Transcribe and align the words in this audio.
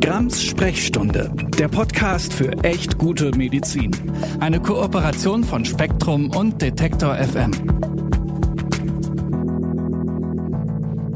Grams 0.00 0.42
Sprechstunde, 0.42 1.30
der 1.58 1.68
Podcast 1.68 2.32
für 2.32 2.50
echt 2.64 2.96
gute 2.96 3.36
Medizin. 3.36 3.90
Eine 4.40 4.60
Kooperation 4.60 5.44
von 5.44 5.64
Spektrum 5.64 6.34
und 6.34 6.62
Detektor 6.62 7.16
FM. 7.16 7.50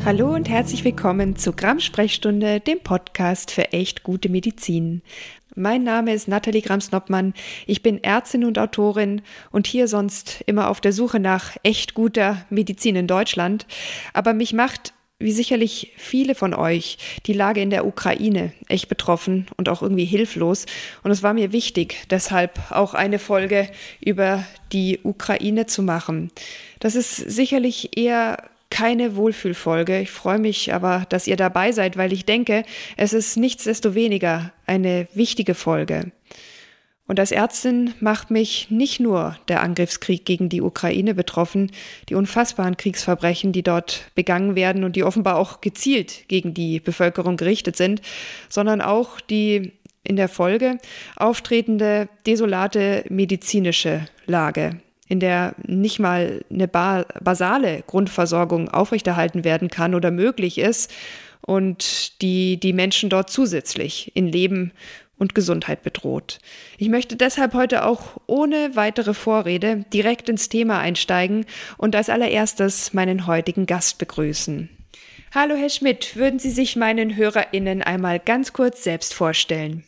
Hallo 0.04 0.34
und 0.34 0.50
herzlich 0.50 0.84
willkommen 0.84 1.34
zu 1.36 1.52
Grams 1.52 1.82
Sprechstunde, 1.82 2.60
dem 2.60 2.78
Podcast 2.80 3.50
für 3.50 3.72
echt 3.72 4.02
gute 4.02 4.28
Medizin. 4.28 5.00
Mein 5.54 5.82
Name 5.82 6.12
ist 6.12 6.28
Nathalie 6.28 6.60
Grams-Noppmann. 6.60 7.32
Ich 7.66 7.82
bin 7.82 8.04
Ärztin 8.04 8.44
und 8.44 8.58
Autorin 8.58 9.22
und 9.50 9.66
hier 9.66 9.88
sonst 9.88 10.42
immer 10.46 10.68
auf 10.68 10.82
der 10.82 10.92
Suche 10.92 11.20
nach 11.20 11.56
echt 11.62 11.94
guter 11.94 12.44
Medizin 12.50 12.96
in 12.96 13.06
Deutschland. 13.06 13.66
Aber 14.12 14.34
mich 14.34 14.52
macht 14.52 14.92
wie 15.24 15.32
sicherlich 15.32 15.92
viele 15.96 16.34
von 16.34 16.52
euch, 16.52 16.98
die 17.24 17.32
Lage 17.32 17.62
in 17.62 17.70
der 17.70 17.86
Ukraine 17.86 18.52
echt 18.68 18.88
betroffen 18.88 19.46
und 19.56 19.70
auch 19.70 19.80
irgendwie 19.80 20.04
hilflos. 20.04 20.66
Und 21.02 21.10
es 21.10 21.22
war 21.22 21.32
mir 21.32 21.50
wichtig, 21.50 21.96
deshalb 22.10 22.70
auch 22.70 22.92
eine 22.92 23.18
Folge 23.18 23.68
über 24.00 24.44
die 24.72 25.00
Ukraine 25.02 25.64
zu 25.64 25.82
machen. 25.82 26.30
Das 26.78 26.94
ist 26.94 27.16
sicherlich 27.16 27.96
eher 27.96 28.36
keine 28.68 29.16
Wohlfühlfolge. 29.16 30.00
Ich 30.00 30.10
freue 30.10 30.38
mich 30.38 30.74
aber, 30.74 31.06
dass 31.08 31.26
ihr 31.26 31.36
dabei 31.36 31.72
seid, 31.72 31.96
weil 31.96 32.12
ich 32.12 32.26
denke, 32.26 32.64
es 32.98 33.14
ist 33.14 33.38
nichtsdestoweniger 33.38 34.52
eine 34.66 35.08
wichtige 35.14 35.54
Folge. 35.54 36.12
Und 37.06 37.20
als 37.20 37.32
Ärztin 37.32 37.92
macht 38.00 38.30
mich 38.30 38.70
nicht 38.70 38.98
nur 38.98 39.36
der 39.48 39.62
Angriffskrieg 39.62 40.24
gegen 40.24 40.48
die 40.48 40.62
Ukraine 40.62 41.14
betroffen, 41.14 41.70
die 42.08 42.14
unfassbaren 42.14 42.78
Kriegsverbrechen, 42.78 43.52
die 43.52 43.62
dort 43.62 44.10
begangen 44.14 44.54
werden 44.54 44.84
und 44.84 44.96
die 44.96 45.04
offenbar 45.04 45.36
auch 45.36 45.60
gezielt 45.60 46.26
gegen 46.28 46.54
die 46.54 46.80
Bevölkerung 46.80 47.36
gerichtet 47.36 47.76
sind, 47.76 48.00
sondern 48.48 48.80
auch 48.80 49.20
die 49.20 49.72
in 50.02 50.16
der 50.16 50.28
Folge 50.28 50.78
auftretende 51.16 52.08
desolate 52.26 53.04
medizinische 53.10 54.06
Lage, 54.26 54.80
in 55.06 55.20
der 55.20 55.54
nicht 55.66 55.98
mal 55.98 56.42
eine 56.50 56.68
basale 56.68 57.82
Grundversorgung 57.86 58.68
aufrechterhalten 58.68 59.44
werden 59.44 59.68
kann 59.68 59.94
oder 59.94 60.10
möglich 60.10 60.58
ist 60.58 60.90
und 61.46 62.22
die 62.22 62.58
die 62.58 62.72
Menschen 62.72 63.10
dort 63.10 63.30
zusätzlich 63.30 64.12
in 64.14 64.26
Leben 64.26 64.72
und 65.18 65.34
Gesundheit 65.34 65.82
bedroht. 65.82 66.38
Ich 66.78 66.88
möchte 66.88 67.16
deshalb 67.16 67.54
heute 67.54 67.86
auch 67.86 68.18
ohne 68.26 68.74
weitere 68.74 69.14
Vorrede 69.14 69.84
direkt 69.92 70.28
ins 70.28 70.48
Thema 70.48 70.78
einsteigen 70.78 71.46
und 71.76 71.94
als 71.96 72.10
allererstes 72.10 72.92
meinen 72.92 73.26
heutigen 73.26 73.66
Gast 73.66 73.98
begrüßen. 73.98 74.68
Hallo 75.34 75.56
Herr 75.56 75.68
Schmidt, 75.68 76.16
würden 76.16 76.38
Sie 76.38 76.50
sich 76.50 76.76
meinen 76.76 77.16
Hörerinnen 77.16 77.82
einmal 77.82 78.20
ganz 78.20 78.52
kurz 78.52 78.84
selbst 78.84 79.14
vorstellen? 79.14 79.84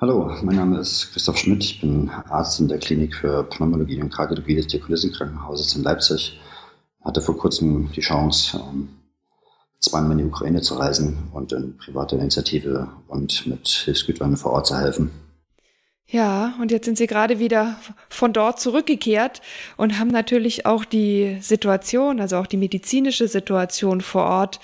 Hallo, 0.00 0.30
mein 0.42 0.56
Name 0.56 0.78
ist 0.78 1.10
Christoph 1.12 1.38
Schmidt, 1.38 1.64
ich 1.64 1.80
bin 1.80 2.08
Arzt 2.08 2.60
in 2.60 2.68
der 2.68 2.78
Klinik 2.78 3.16
für 3.16 3.42
Pneumologie 3.44 4.00
und 4.00 4.14
Kardiologie 4.14 4.54
des 4.54 4.68
Diakonissenkrankenhauses 4.68 5.72
Krankenhauses 5.72 5.76
in 5.76 5.82
Leipzig. 5.82 6.40
Hatte 7.04 7.20
vor 7.20 7.36
kurzem 7.36 7.90
die 7.92 8.00
Chance, 8.00 8.60
ähm, 8.62 8.90
zweimal 9.80 10.12
in 10.12 10.18
die 10.18 10.24
Ukraine 10.24 10.60
zu 10.60 10.74
reisen 10.74 11.28
und 11.32 11.52
in 11.52 11.76
privater 11.76 12.16
Initiative 12.16 12.88
und 13.06 13.46
mit 13.46 13.68
Hilfsgütern 13.68 14.36
vor 14.36 14.52
Ort 14.52 14.66
zu 14.66 14.76
helfen. 14.76 15.10
Ja, 16.10 16.54
und 16.60 16.70
jetzt 16.70 16.86
sind 16.86 16.96
Sie 16.96 17.06
gerade 17.06 17.38
wieder 17.38 17.76
von 18.08 18.32
dort 18.32 18.58
zurückgekehrt 18.58 19.42
und 19.76 19.98
haben 19.98 20.08
natürlich 20.08 20.64
auch 20.64 20.86
die 20.86 21.36
Situation, 21.42 22.18
also 22.18 22.36
auch 22.36 22.46
die 22.46 22.56
medizinische 22.56 23.28
Situation 23.28 24.00
vor 24.00 24.24
Ort 24.24 24.58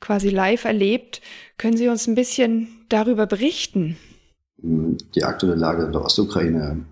quasi 0.00 0.28
live 0.28 0.64
erlebt. 0.64 1.20
Können 1.56 1.76
Sie 1.76 1.88
uns 1.88 2.08
ein 2.08 2.16
bisschen 2.16 2.68
darüber 2.88 3.26
berichten? 3.26 3.96
Die 4.60 5.22
aktuelle 5.22 5.54
Lage 5.54 5.84
in 5.84 5.92
der 5.92 6.04
Ostukraine 6.04 6.84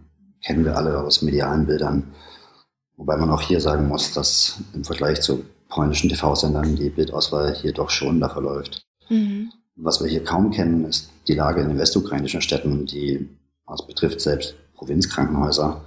kennen 0.44 0.64
wir 0.64 0.76
alle 0.76 1.00
aus 1.00 1.22
medialen 1.22 1.66
Bildern. 1.66 2.14
Wobei 2.96 3.16
man 3.16 3.30
auch 3.30 3.42
hier 3.42 3.60
sagen 3.60 3.88
muss, 3.88 4.12
dass 4.12 4.60
im 4.72 4.84
Vergleich 4.84 5.20
zu 5.20 5.44
polnischen 5.68 6.08
TV-Sendern 6.08 6.76
die 6.76 6.90
Bildauswahl 6.90 7.54
hier 7.54 7.72
doch 7.72 7.90
schon 7.90 8.20
da 8.20 8.28
verläuft. 8.28 8.86
Mhm. 9.08 9.52
Was 9.76 10.02
wir 10.02 10.08
hier 10.08 10.24
kaum 10.24 10.50
kennen, 10.50 10.84
ist 10.84 11.10
die 11.28 11.34
Lage 11.34 11.60
in 11.60 11.68
den 11.68 11.78
westukrainischen 11.78 12.40
Städten, 12.40 12.86
die, 12.86 13.28
was 13.66 13.86
betrifft 13.86 14.20
selbst 14.20 14.54
Provinzkrankenhäuser, 14.74 15.82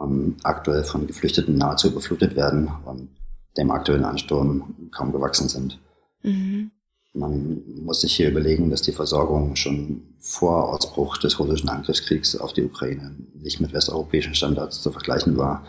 ähm, 0.00 0.36
aktuell 0.42 0.84
von 0.84 1.06
Geflüchteten 1.06 1.56
nahezu 1.56 1.88
überflutet 1.88 2.36
werden 2.36 2.70
und 2.84 3.08
dem 3.56 3.70
aktuellen 3.70 4.04
Ansturm 4.04 4.90
kaum 4.90 5.12
gewachsen 5.12 5.48
sind. 5.48 5.78
Mhm. 6.22 6.70
Man 7.14 7.62
muss 7.82 8.02
sich 8.02 8.14
hier 8.14 8.28
überlegen, 8.28 8.68
dass 8.68 8.82
die 8.82 8.92
Versorgung 8.92 9.56
schon 9.56 10.02
vor 10.18 10.68
Ausbruch 10.74 11.16
des 11.16 11.38
russischen 11.38 11.70
Angriffskriegs 11.70 12.36
auf 12.36 12.52
die 12.52 12.64
Ukraine 12.64 13.16
nicht 13.34 13.58
mit 13.60 13.72
westeuropäischen 13.72 14.34
Standards 14.34 14.82
zu 14.82 14.92
vergleichen 14.92 15.38
war. 15.38 15.64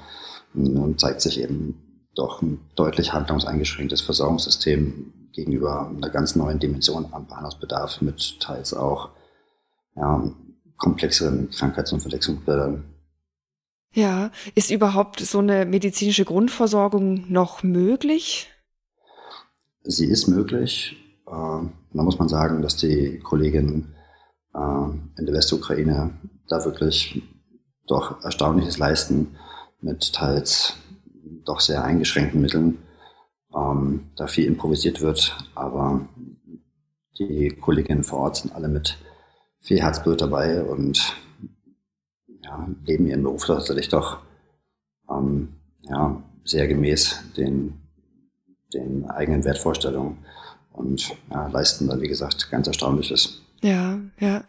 Nun 0.53 0.97
zeigt 0.97 1.21
sich 1.21 1.39
eben 1.39 1.86
doch 2.17 2.41
ein 2.41 2.59
deutlich 2.75 3.13
handlungseingeschränktes 3.13 4.01
Versorgungssystem 4.01 5.13
gegenüber 5.33 5.87
einer 5.87 6.09
ganz 6.09 6.35
neuen 6.35 6.59
Dimension 6.59 7.07
am 7.11 7.27
Bahnhofsbedarf 7.27 8.01
mit 8.01 8.39
teils 8.39 8.73
auch 8.73 9.09
ja, 9.95 10.31
komplexeren 10.77 11.49
Krankheits- 11.51 11.91
und 11.91 12.01
Verletzungsbildern. 12.01 12.83
Ja, 13.93 14.31
ist 14.55 14.71
überhaupt 14.71 15.19
so 15.19 15.39
eine 15.39 15.65
medizinische 15.65 16.25
Grundversorgung 16.25 17.31
noch 17.31 17.63
möglich? 17.63 18.49
Sie 19.83 20.05
ist 20.05 20.27
möglich. 20.27 20.97
Äh, 21.25 21.31
da 21.31 22.03
muss 22.03 22.19
man 22.19 22.29
sagen, 22.29 22.61
dass 22.61 22.77
die 22.77 23.19
Kolleginnen 23.19 23.95
äh, 24.53 25.19
in 25.19 25.25
der 25.25 25.35
Westukraine 25.35 26.17
da 26.47 26.63
wirklich 26.65 27.21
doch 27.87 28.23
Erstaunliches 28.23 28.77
leisten 28.77 29.35
mit 29.81 30.13
teils 30.13 30.75
doch 31.47 31.59
sehr 31.59 31.83
eingeschränkten 31.83 32.41
Mitteln, 32.41 32.79
ähm, 33.55 34.09
da 34.15 34.27
viel 34.27 34.45
improvisiert 34.45 35.01
wird, 35.01 35.37
aber 35.55 36.07
die 37.17 37.49
Kolleginnen 37.49 38.03
vor 38.03 38.19
Ort 38.19 38.37
sind 38.37 38.53
alle 38.53 38.67
mit 38.67 38.97
viel 39.59 39.81
Herzblut 39.81 40.21
dabei 40.21 40.63
und 40.63 41.15
ja, 42.43 42.67
leben 42.85 43.07
ihren 43.07 43.23
Beruf 43.23 43.45
tatsächlich 43.45 43.89
doch 43.89 44.19
ähm, 45.09 45.49
ja, 45.81 46.21
sehr 46.43 46.67
gemäß 46.67 47.21
den, 47.35 47.81
den 48.73 49.09
eigenen 49.09 49.43
Wertvorstellungen 49.43 50.17
und 50.71 51.15
ja, 51.31 51.47
leisten 51.47 51.87
da, 51.87 51.99
wie 51.99 52.07
gesagt, 52.07 52.49
ganz 52.51 52.67
Erstaunliches. 52.67 53.41
Ja, 53.61 53.99
ja. 54.19 54.43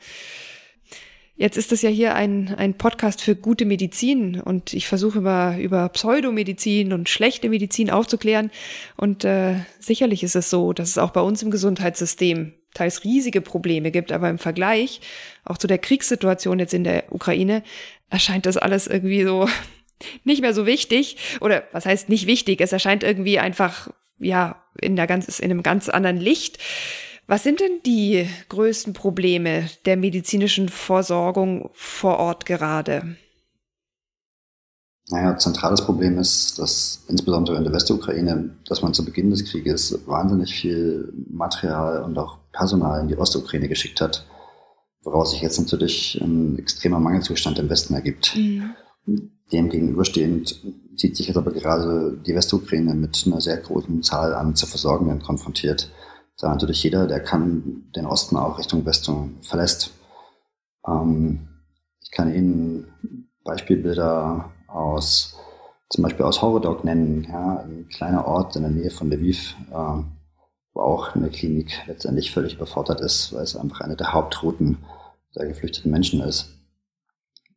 Jetzt 1.38 1.56
ist 1.56 1.70
es 1.70 1.82
ja 1.82 1.88
hier 1.88 2.16
ein, 2.16 2.52
ein 2.56 2.74
Podcast 2.74 3.22
für 3.22 3.36
gute 3.36 3.64
Medizin 3.64 4.40
und 4.40 4.74
ich 4.74 4.88
versuche 4.88 5.18
immer 5.18 5.56
über 5.56 5.88
Pseudomedizin 5.88 6.92
und 6.92 7.08
schlechte 7.08 7.48
Medizin 7.48 7.90
aufzuklären. 7.90 8.50
Und 8.96 9.24
äh, 9.24 9.54
sicherlich 9.78 10.24
ist 10.24 10.34
es 10.34 10.50
so, 10.50 10.72
dass 10.72 10.88
es 10.88 10.98
auch 10.98 11.12
bei 11.12 11.20
uns 11.20 11.40
im 11.44 11.52
Gesundheitssystem 11.52 12.54
teils 12.74 13.04
riesige 13.04 13.40
Probleme 13.40 13.92
gibt, 13.92 14.10
aber 14.10 14.28
im 14.28 14.38
Vergleich 14.38 15.00
auch 15.44 15.58
zu 15.58 15.68
der 15.68 15.78
Kriegssituation 15.78 16.58
jetzt 16.58 16.74
in 16.74 16.82
der 16.82 17.12
Ukraine 17.12 17.62
erscheint 18.10 18.44
das 18.44 18.56
alles 18.56 18.88
irgendwie 18.88 19.22
so 19.22 19.48
nicht 20.24 20.40
mehr 20.40 20.54
so 20.54 20.66
wichtig. 20.66 21.18
Oder 21.40 21.62
was 21.70 21.86
heißt 21.86 22.08
nicht 22.08 22.26
wichtig? 22.26 22.60
Es 22.60 22.72
erscheint 22.72 23.04
irgendwie 23.04 23.38
einfach, 23.38 23.90
ja, 24.18 24.60
in, 24.80 24.96
der 24.96 25.06
ganz, 25.06 25.38
in 25.38 25.52
einem 25.52 25.62
ganz 25.62 25.88
anderen 25.88 26.16
Licht. 26.16 26.58
Was 27.30 27.42
sind 27.42 27.60
denn 27.60 27.82
die 27.84 28.26
größten 28.48 28.94
Probleme 28.94 29.68
der 29.84 29.98
medizinischen 29.98 30.70
Versorgung 30.70 31.68
vor 31.74 32.18
Ort 32.18 32.46
gerade? 32.46 33.16
Naja, 35.10 35.36
zentrales 35.36 35.84
Problem 35.84 36.18
ist, 36.18 36.58
dass 36.58 37.04
insbesondere 37.06 37.58
in 37.58 37.64
der 37.64 37.72
Westukraine, 37.74 38.56
dass 38.66 38.80
man 38.80 38.94
zu 38.94 39.04
Beginn 39.04 39.30
des 39.30 39.44
Krieges 39.44 40.06
wahnsinnig 40.06 40.54
viel 40.54 41.12
Material 41.28 42.02
und 42.02 42.18
auch 42.18 42.38
Personal 42.50 43.02
in 43.02 43.08
die 43.08 43.18
Ostukraine 43.18 43.68
geschickt 43.68 44.00
hat, 44.00 44.26
woraus 45.02 45.32
sich 45.32 45.42
jetzt 45.42 45.58
natürlich 45.58 46.18
ein 46.22 46.58
extremer 46.58 46.98
Mangelzustand 46.98 47.58
im 47.58 47.68
Westen 47.68 47.92
ergibt. 47.92 48.36
Mhm. 48.36 49.32
Dem 49.52 49.68
gegenüberstehend 49.68 50.62
sieht 50.96 51.16
sich 51.16 51.28
jetzt 51.28 51.36
aber 51.36 51.52
gerade 51.52 52.18
die 52.26 52.34
Westukraine 52.34 52.94
mit 52.94 53.22
einer 53.26 53.42
sehr 53.42 53.58
großen 53.58 54.02
Zahl 54.02 54.34
an 54.34 54.54
zu 54.54 54.64
Versorgenden 54.64 55.22
konfrontiert 55.22 55.90
da 56.38 56.48
natürlich 56.48 56.82
jeder, 56.82 57.06
der 57.06 57.20
kann, 57.20 57.90
den 57.94 58.06
Osten 58.06 58.36
auch 58.36 58.58
Richtung 58.58 58.86
Westen 58.86 59.38
verlässt. 59.42 59.92
Ähm, 60.86 61.48
ich 62.00 62.10
kann 62.10 62.32
Ihnen 62.32 63.28
Beispielbilder 63.44 64.50
aus, 64.68 65.36
zum 65.90 66.02
Beispiel 66.04 66.24
aus 66.24 66.40
Horodok 66.40 66.84
nennen, 66.84 67.24
ja, 67.24 67.58
ein 67.60 67.88
kleiner 67.88 68.26
Ort 68.26 68.56
in 68.56 68.62
der 68.62 68.70
Nähe 68.70 68.90
von 68.90 69.10
Lviv, 69.10 69.56
äh, 69.70 70.02
wo 70.74 70.80
auch 70.80 71.14
eine 71.14 71.30
Klinik 71.30 71.82
letztendlich 71.86 72.30
völlig 72.30 72.54
überfordert 72.54 73.00
ist, 73.00 73.32
weil 73.32 73.42
es 73.42 73.56
einfach 73.56 73.80
eine 73.80 73.96
der 73.96 74.12
Hauptrouten 74.12 74.78
der 75.34 75.48
geflüchteten 75.48 75.90
Menschen 75.90 76.20
ist, 76.20 76.54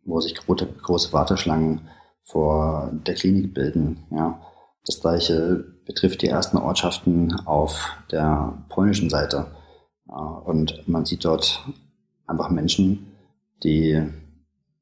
wo 0.05 0.19
sich 0.19 0.35
große, 0.35 0.65
große 0.65 1.13
Warteschlangen 1.13 1.81
vor 2.23 2.89
der 3.05 3.15
Klinik 3.15 3.53
bilden, 3.53 4.05
ja. 4.11 4.41
Das 4.85 4.99
gleiche 4.99 5.63
betrifft 5.85 6.21
die 6.21 6.27
ersten 6.27 6.57
Ortschaften 6.57 7.33
auf 7.45 7.91
der 8.11 8.53
polnischen 8.69 9.09
Seite. 9.09 9.47
Und 10.05 10.87
man 10.87 11.05
sieht 11.05 11.23
dort 11.23 11.63
einfach 12.27 12.49
Menschen, 12.49 13.07
die 13.63 14.01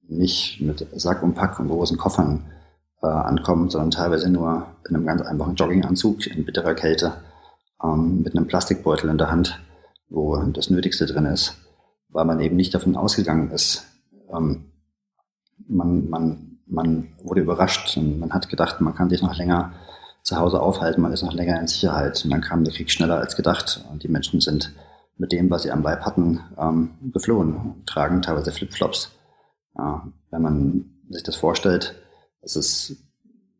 nicht 0.07 0.61
mit 0.61 0.87
Sack 0.95 1.21
und 1.21 1.35
Pack 1.35 1.59
und 1.59 1.67
großen 1.67 1.97
Koffern 1.97 2.45
äh, 3.01 3.07
ankommen, 3.07 3.69
sondern 3.69 3.91
teilweise 3.91 4.29
nur 4.29 4.65
in 4.87 4.95
einem 4.95 5.05
ganz 5.05 5.21
einfachen 5.21 5.55
Jogginganzug 5.55 6.25
in 6.27 6.45
bitterer 6.45 6.73
Kälte 6.73 7.13
ähm, 7.83 8.23
mit 8.23 8.35
einem 8.35 8.47
Plastikbeutel 8.47 9.09
in 9.09 9.17
der 9.17 9.31
Hand, 9.31 9.59
wo 10.09 10.35
das 10.37 10.69
Nötigste 10.69 11.05
drin 11.05 11.25
ist, 11.25 11.55
weil 12.09 12.25
man 12.25 12.39
eben 12.39 12.55
nicht 12.55 12.73
davon 12.73 12.95
ausgegangen 12.95 13.51
ist. 13.51 13.85
Ähm, 14.35 14.71
man, 15.67 16.09
man, 16.09 16.59
man 16.65 17.07
wurde 17.23 17.41
überrascht 17.41 17.95
und 17.97 18.19
man 18.19 18.33
hat 18.33 18.49
gedacht, 18.49 18.81
man 18.81 18.95
kann 18.95 19.09
sich 19.09 19.21
noch 19.21 19.37
länger 19.37 19.73
zu 20.29 20.37
Hause 20.37 20.61
aufhalten, 20.61 21.01
man 21.01 21.11
ist 21.11 21.23
noch 21.23 21.33
länger 21.33 21.59
in 21.59 21.67
Sicherheit. 21.67 22.23
Und 22.23 22.29
dann 22.29 22.41
kam 22.41 22.63
der 22.63 22.73
Krieg 22.73 22.89
schneller 22.91 23.17
als 23.17 23.35
gedacht 23.35 23.83
und 23.91 24.03
die 24.03 24.07
Menschen 24.07 24.39
sind 24.39 24.73
mit 25.17 25.31
dem, 25.31 25.49
was 25.49 25.63
sie 25.63 25.71
am 25.71 25.83
Leib 25.83 26.01
hatten, 26.01 26.39
ähm, 26.57 26.91
geflohen, 27.11 27.83
tragen 27.85 28.21
teilweise 28.21 28.51
Flipflops. 28.51 29.11
Ja, 29.75 30.07
wenn 30.31 30.41
man 30.41 30.85
sich 31.09 31.23
das 31.23 31.35
vorstellt, 31.35 31.95
es 32.41 32.55
ist 32.55 32.95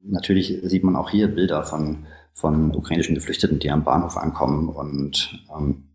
natürlich 0.01 0.59
sieht 0.63 0.83
man 0.83 0.95
auch 0.95 1.09
hier 1.09 1.27
Bilder 1.27 1.63
von, 1.63 2.05
von 2.33 2.73
ukrainischen 2.73 3.15
Geflüchteten, 3.15 3.59
die 3.59 3.71
am 3.71 3.83
Bahnhof 3.83 4.15
ankommen 4.15 4.69
und 4.69 5.43
ähm, 5.55 5.89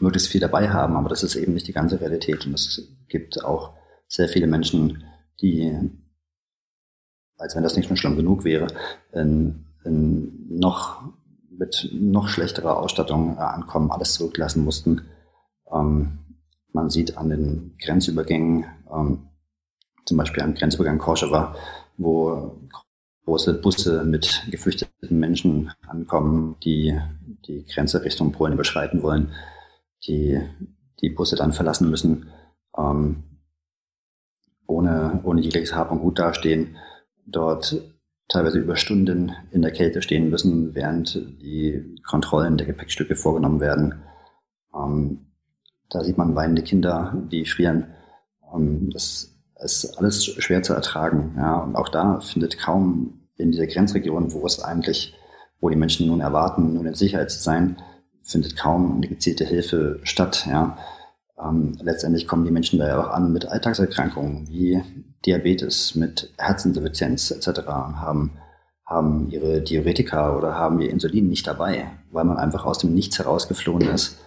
möglichst 0.00 0.28
viel 0.28 0.40
dabei 0.40 0.70
haben, 0.70 0.96
aber 0.96 1.08
das 1.08 1.22
ist 1.22 1.36
eben 1.36 1.52
nicht 1.52 1.68
die 1.68 1.72
ganze 1.72 2.00
Realität. 2.00 2.46
Und 2.46 2.54
es 2.54 2.88
gibt 3.08 3.44
auch 3.44 3.74
sehr 4.08 4.28
viele 4.28 4.46
Menschen, 4.46 5.04
die, 5.40 5.72
als 7.36 7.54
wenn 7.54 7.62
das 7.62 7.76
nicht 7.76 7.86
schon 7.86 7.96
schlimm 7.96 8.16
genug 8.16 8.44
wäre, 8.44 8.66
in, 9.12 9.66
noch 9.84 11.02
mit 11.50 11.90
noch 11.92 12.28
schlechterer 12.28 12.78
Ausstattung 12.78 13.36
äh, 13.36 13.40
ankommen, 13.40 13.90
alles 13.90 14.14
zurücklassen 14.14 14.64
mussten. 14.64 15.02
Ähm, 15.72 16.18
man 16.72 16.90
sieht 16.90 17.16
an 17.16 17.28
den 17.28 17.76
Grenzübergängen, 17.82 18.64
ähm, 18.92 19.28
zum 20.06 20.16
Beispiel 20.16 20.42
am 20.42 20.54
Grenzübergang 20.54 20.98
Korschewa, 20.98 21.54
wo 21.96 22.58
große 23.24 23.54
Busse 23.54 24.04
mit 24.04 24.42
geflüchteten 24.50 25.18
Menschen 25.18 25.70
ankommen, 25.86 26.56
die 26.64 26.98
die 27.46 27.64
Grenze 27.64 28.02
Richtung 28.02 28.32
Polen 28.32 28.54
überschreiten 28.54 29.02
wollen, 29.02 29.32
die 30.06 30.40
die 31.00 31.10
Busse 31.10 31.36
dann 31.36 31.52
verlassen 31.52 31.90
müssen, 31.90 32.30
ähm, 32.76 33.24
ohne, 34.66 35.20
ohne 35.24 35.40
jegliches 35.40 35.74
Hab 35.74 35.90
und 35.90 36.00
Gut 36.00 36.18
dastehen, 36.18 36.76
dort 37.26 37.82
teilweise 38.30 38.58
über 38.58 38.76
Stunden 38.76 39.32
in 39.50 39.60
der 39.60 39.72
Kälte 39.72 40.00
stehen 40.00 40.30
müssen, 40.30 40.74
während 40.74 41.14
die 41.42 41.96
Kontrollen 42.08 42.56
der 42.56 42.66
Gepäckstücke 42.66 43.16
vorgenommen 43.16 43.60
werden. 43.60 44.02
Ähm, 44.74 45.26
da 45.90 46.04
sieht 46.04 46.16
man 46.16 46.36
weinende 46.36 46.62
Kinder, 46.62 47.12
die 47.30 47.44
frieren. 47.44 47.88
Ähm, 48.54 48.88
das 48.92 49.36
ist 49.62 49.98
alles 49.98 50.24
schwer 50.24 50.62
zu 50.62 50.72
ertragen. 50.72 51.34
Ja. 51.36 51.58
Und 51.58 51.76
auch 51.76 51.88
da 51.88 52.20
findet 52.20 52.58
kaum 52.58 53.20
in 53.36 53.50
dieser 53.50 53.66
Grenzregion, 53.66 54.32
wo 54.32 54.46
es 54.46 54.62
eigentlich, 54.62 55.14
wo 55.60 55.68
die 55.68 55.76
Menschen 55.76 56.06
nun 56.06 56.20
erwarten, 56.20 56.74
nun 56.74 56.86
in 56.86 56.94
Sicherheit 56.94 57.30
zu 57.30 57.42
sein, 57.42 57.82
findet 58.22 58.56
kaum 58.56 58.96
eine 58.96 59.08
gezielte 59.08 59.44
Hilfe 59.44 59.98
statt. 60.04 60.46
Ja. 60.48 60.78
Ähm, 61.42 61.76
letztendlich 61.82 62.28
kommen 62.28 62.44
die 62.44 62.52
Menschen 62.52 62.78
da 62.78 62.86
ja 62.86 63.00
auch 63.00 63.10
an 63.10 63.32
mit 63.32 63.46
Alltagserkrankungen 63.46 64.48
wie 64.48 64.82
Diabetes, 65.26 65.94
mit 65.94 66.32
Herzinsuffizienz 66.38 67.30
etc. 67.30 67.66
haben 67.66 68.32
haben 68.90 69.30
ihre 69.30 69.62
Diuretika 69.62 70.36
oder 70.36 70.56
haben 70.56 70.80
ihr 70.80 70.90
Insulin 70.90 71.28
nicht 71.28 71.46
dabei, 71.46 71.92
weil 72.10 72.24
man 72.24 72.36
einfach 72.36 72.64
aus 72.64 72.78
dem 72.78 72.92
Nichts 72.92 73.20
herausgeflohen 73.20 73.88
ist 73.88 74.18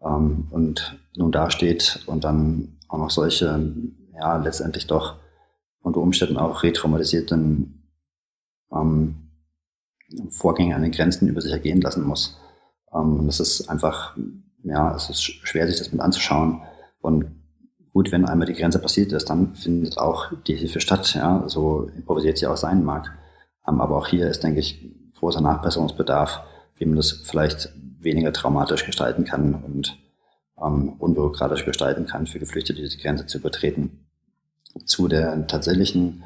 ähm, 0.00 0.46
und 0.50 0.96
nun 1.16 1.32
dasteht 1.32 2.04
und 2.06 2.22
dann 2.22 2.78
auch 2.88 2.98
noch 2.98 3.10
solche, 3.10 3.72
ja, 4.14 4.36
letztendlich 4.36 4.86
doch 4.86 5.16
unter 5.82 6.00
Umständen 6.00 6.36
auch 6.36 6.62
retraumatisierten 6.62 7.88
ähm, 8.72 9.30
Vorgänge 10.28 10.76
an 10.76 10.82
den 10.82 10.92
Grenzen 10.92 11.26
über 11.26 11.40
sich 11.40 11.52
ergehen 11.52 11.80
lassen 11.80 12.04
muss. 12.04 12.38
Ähm, 12.94 13.24
das 13.26 13.40
ist 13.40 13.68
einfach, 13.68 14.16
ja, 14.62 14.94
es 14.94 15.10
ist 15.10 15.22
schwer, 15.24 15.66
sich 15.66 15.78
das 15.78 15.90
mit 15.90 16.00
anzuschauen. 16.00 16.62
Und 17.00 17.41
gut, 17.92 18.10
wenn 18.12 18.24
einmal 18.24 18.46
die 18.46 18.54
Grenze 18.54 18.78
passiert 18.78 19.12
ist, 19.12 19.30
dann 19.30 19.54
findet 19.54 19.98
auch 19.98 20.32
die 20.46 20.54
Hilfe 20.54 20.80
statt, 20.80 21.14
ja, 21.14 21.44
so 21.46 21.90
improvisiert 21.94 22.38
sie 22.38 22.46
auch 22.46 22.56
sein 22.56 22.84
mag. 22.84 23.12
Ähm, 23.68 23.80
aber 23.80 23.96
auch 23.96 24.08
hier 24.08 24.28
ist, 24.28 24.42
denke 24.42 24.60
ich, 24.60 24.90
großer 25.18 25.40
Nachbesserungsbedarf, 25.40 26.40
wie 26.76 26.86
man 26.86 26.96
das 26.96 27.12
vielleicht 27.12 27.70
weniger 28.00 28.32
traumatisch 28.32 28.84
gestalten 28.84 29.24
kann 29.24 29.54
und 29.54 29.96
ähm, 30.60 30.94
unbürokratisch 30.98 31.64
gestalten 31.64 32.06
kann, 32.06 32.26
für 32.26 32.40
Geflüchtete 32.40 32.80
diese 32.80 32.98
Grenze 32.98 33.26
zu 33.26 33.38
übertreten. 33.38 34.06
Zu 34.84 35.06
der 35.06 35.46
tatsächlichen 35.46 36.24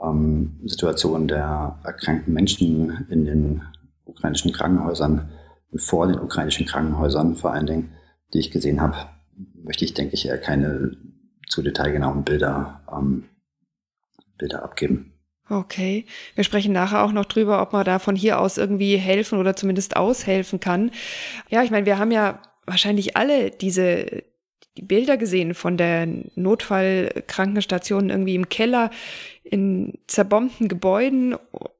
ähm, 0.00 0.60
Situation 0.64 1.28
der 1.28 1.78
erkrankten 1.84 2.32
Menschen 2.32 3.06
in 3.10 3.24
den 3.24 3.62
ukrainischen 4.04 4.52
Krankenhäusern 4.52 5.30
und 5.70 5.82
vor 5.82 6.06
den 6.06 6.18
ukrainischen 6.18 6.66
Krankenhäusern 6.66 7.36
vor 7.36 7.52
allen 7.52 7.66
Dingen, 7.66 7.92
die 8.32 8.38
ich 8.38 8.50
gesehen 8.50 8.80
habe, 8.80 8.96
möchte 9.62 9.84
ich, 9.84 9.94
denke 9.94 10.14
ich, 10.14 10.26
eher 10.26 10.38
keine 10.38 10.96
zu 11.48 11.62
detailgenauen 11.62 12.24
Bilder, 12.24 12.82
ähm, 12.90 13.24
Bilder 14.38 14.62
abgeben. 14.62 15.12
Okay, 15.48 16.06
wir 16.34 16.44
sprechen 16.44 16.72
nachher 16.72 17.04
auch 17.04 17.12
noch 17.12 17.26
drüber, 17.26 17.60
ob 17.60 17.72
man 17.72 17.84
da 17.84 17.98
von 17.98 18.16
hier 18.16 18.40
aus 18.40 18.56
irgendwie 18.56 18.96
helfen 18.96 19.38
oder 19.38 19.54
zumindest 19.54 19.96
aushelfen 19.96 20.60
kann. 20.60 20.90
Ja, 21.50 21.62
ich 21.62 21.70
meine, 21.70 21.84
wir 21.84 21.98
haben 21.98 22.10
ja 22.10 22.40
wahrscheinlich 22.64 23.16
alle 23.16 23.50
diese 23.50 24.22
die 24.76 24.82
Bilder 24.82 25.18
gesehen 25.18 25.54
von 25.54 25.76
der 25.76 26.08
Notfallkrankenstation 26.34 28.08
irgendwie 28.08 28.34
im 28.34 28.48
Keller 28.48 28.90
in 29.44 29.98
zerbombten 30.06 30.68
Gebäuden 30.68 31.36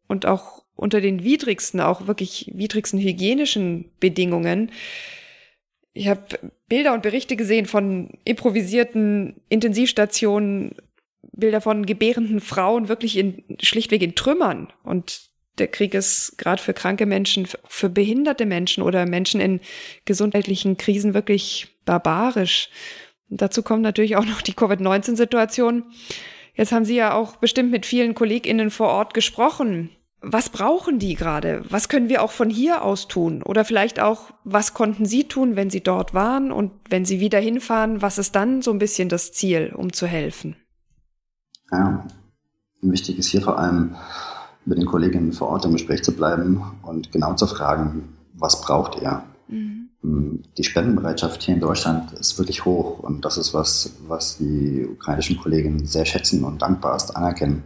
und 0.09 0.27
auch 0.27 0.63
unter 0.77 1.01
den 1.01 1.25
widrigsten, 1.25 1.81
auch 1.81 2.07
wirklich 2.07 2.51
widrigsten 2.55 3.01
hygienischen 3.01 3.91
Bedingungen. 3.99 4.71
Ich 5.95 6.09
habe 6.09 6.53
Bilder 6.69 6.95
und 6.95 7.03
Berichte 7.03 7.37
gesehen 7.37 7.67
von 7.67 8.11
improvisierten 8.25 9.43
Intensivstationen, 9.49 10.75
Bilder 11.33 11.61
von 11.61 11.87
gebärenden 11.87 12.41
Frauen 12.41 12.89
wirklich 12.89 13.17
in, 13.17 13.45
schlichtweg 13.61 14.03
in 14.03 14.15
Trümmern. 14.15 14.73
Und 14.83 15.31
der 15.59 15.69
Krieg 15.69 15.95
ist 15.95 16.39
gerade 16.39 16.63
für 16.63 16.73
kranke 16.73 17.07
Menschen, 17.07 17.47
für 17.65 17.91
behinderte 17.91 18.47
Menschen 18.47 18.83
oder 18.83 19.07
Menschen 19.07 19.41
in 19.41 19.61
gesundheitlichen 20.05 20.77
Krisen 20.77 21.15
wirklich 21.15 21.69
barbarisch. 21.85 22.71
Und 23.29 23.43
dazu 23.43 23.63
kommt 23.63 23.83
natürlich 23.83 24.17
auch 24.17 24.25
noch 24.25 24.43
die 24.43 24.55
Covid-19-Situation. 24.55 25.85
Jetzt 26.55 26.73
haben 26.73 26.85
Sie 26.85 26.97
ja 26.97 27.15
auch 27.15 27.37
bestimmt 27.37 27.71
mit 27.71 27.87
vielen 27.87 28.15
KollegInnen 28.15 28.71
vor 28.71 28.89
Ort 28.89 29.15
gesprochen. 29.15 29.91
Was 30.25 30.51
brauchen 30.51 31.01
die 31.01 31.15
gerade? 31.15 31.65
Was 31.69 31.89
können 31.89 32.09
wir 32.09 32.23
auch 32.23 32.31
von 32.31 32.49
hier 32.49 32.83
aus 32.83 33.09
tun? 33.09 33.43
Oder 33.43 33.65
vielleicht 33.65 34.01
auch, 34.01 34.31
was 34.45 34.73
konnten 34.73 35.05
Sie 35.05 35.25
tun, 35.25 35.57
wenn 35.57 35.69
Sie 35.69 35.83
dort 35.83 36.15
waren? 36.15 36.53
Und 36.53 36.71
wenn 36.89 37.05
Sie 37.05 37.19
wieder 37.19 37.41
hinfahren, 37.41 38.03
was 38.03 38.19
ist 38.19 38.37
dann 38.37 38.63
so 38.63 38.71
ein 38.71 38.79
bisschen 38.79 39.09
das 39.09 39.33
Ziel, 39.33 39.73
um 39.75 39.93
zu 39.93 40.07
helfen? 40.07 40.55
Ja, 41.73 42.07
wichtig 42.83 43.19
ist 43.19 43.29
hier 43.29 43.43
vor 43.43 43.59
allem, 43.59 43.97
mit 44.65 44.79
den 44.79 44.87
Kolleginnen 44.87 45.33
vor 45.33 45.49
Ort 45.49 45.65
im 45.65 45.73
Gespräch 45.73 46.05
zu 46.05 46.13
bleiben 46.13 46.63
und 46.83 47.11
genau 47.11 47.35
zu 47.35 47.47
fragen, 47.47 48.17
was 48.35 48.61
braucht 48.61 49.01
ihr? 49.03 49.25
Mhm. 49.49 49.89
Ähm, 50.05 50.43
die 50.57 50.65
Spendenbereitschaft 50.65 51.43
hier 51.43 51.55
in 51.55 51.61
Deutschland 51.61 52.13
ist 52.13 52.39
wirklich 52.39 52.65
hoch 52.65 53.01
und 53.01 53.25
das 53.25 53.39
ist 53.39 53.55
was, 53.55 53.97
was 54.07 54.39
die 54.39 54.87
ukrainischen 54.87 55.39
Kollegen 55.39 55.87
sehr 55.87 56.05
schätzen 56.05 56.45
und 56.45 56.63
dankbarst 56.63 57.17
anerkennen. 57.17 57.65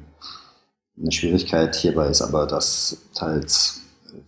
Eine 0.99 1.13
Schwierigkeit 1.13 1.75
hierbei 1.75 2.09
ist 2.09 2.23
aber, 2.23 2.47
dass 2.47 3.03
teils 3.15 3.83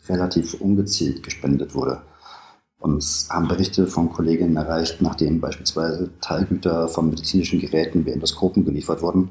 relativ 0.09 0.55
ungezielt 0.61 1.23
gespendet 1.23 1.75
wurde. 1.75 2.03
Uns 2.79 3.29
haben 3.31 3.49
Berichte 3.49 3.87
von 3.87 4.11
Kolleginnen 4.13 4.57
erreicht, 4.57 5.01
nachdem 5.01 5.41
beispielsweise 5.41 6.11
Teilgüter 6.21 6.89
von 6.89 7.11
medizinischen 7.11 7.59
Geräten 7.59 8.07
wie 8.07 8.11
Endoskopen 8.11 8.65
geliefert 8.65 9.03
wurden, 9.03 9.31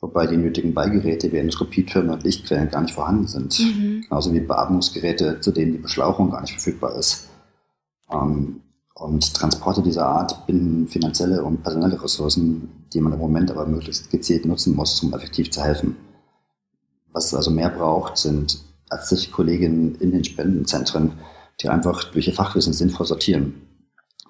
wobei 0.00 0.26
die 0.26 0.36
nötigen 0.36 0.74
Beigeräte 0.74 1.32
wie 1.32 1.38
Endoskopietürme 1.38 2.12
und 2.12 2.24
Lichtquellen 2.24 2.68
gar 2.70 2.82
nicht 2.82 2.94
vorhanden 2.94 3.26
sind. 3.26 3.58
Mhm. 3.58 4.02
Genauso 4.02 4.34
wie 4.34 4.40
Beatmungsgeräte, 4.40 5.40
zu 5.40 5.50
denen 5.50 5.72
die 5.72 5.78
Beschlauchung 5.78 6.30
gar 6.30 6.42
nicht 6.42 6.52
verfügbar 6.52 6.96
ist. 6.96 7.28
Ähm, 8.12 8.60
und 8.94 9.34
Transporte 9.34 9.82
dieser 9.82 10.06
Art 10.06 10.46
binden 10.46 10.86
finanzielle 10.86 11.42
und 11.42 11.62
personelle 11.62 12.00
Ressourcen, 12.00 12.68
die 12.92 13.00
man 13.00 13.12
im 13.12 13.18
Moment 13.18 13.50
aber 13.50 13.66
möglichst 13.66 14.10
gezielt 14.10 14.44
nutzen 14.44 14.76
muss, 14.76 15.02
um 15.02 15.12
effektiv 15.14 15.50
zu 15.50 15.62
helfen. 15.62 15.96
Was 17.14 17.26
es 17.26 17.34
also 17.34 17.50
mehr 17.50 17.70
braucht, 17.70 18.18
sind 18.18 18.58
ärztliche 18.90 19.30
Kolleginnen 19.30 19.94
in 19.94 20.10
den 20.10 20.24
Spendenzentren, 20.24 21.12
die 21.62 21.68
einfach 21.68 22.04
durch 22.12 22.26
ihr 22.26 22.34
Fachwissen 22.34 22.72
sinnvoll 22.72 23.06
sortieren. 23.06 23.54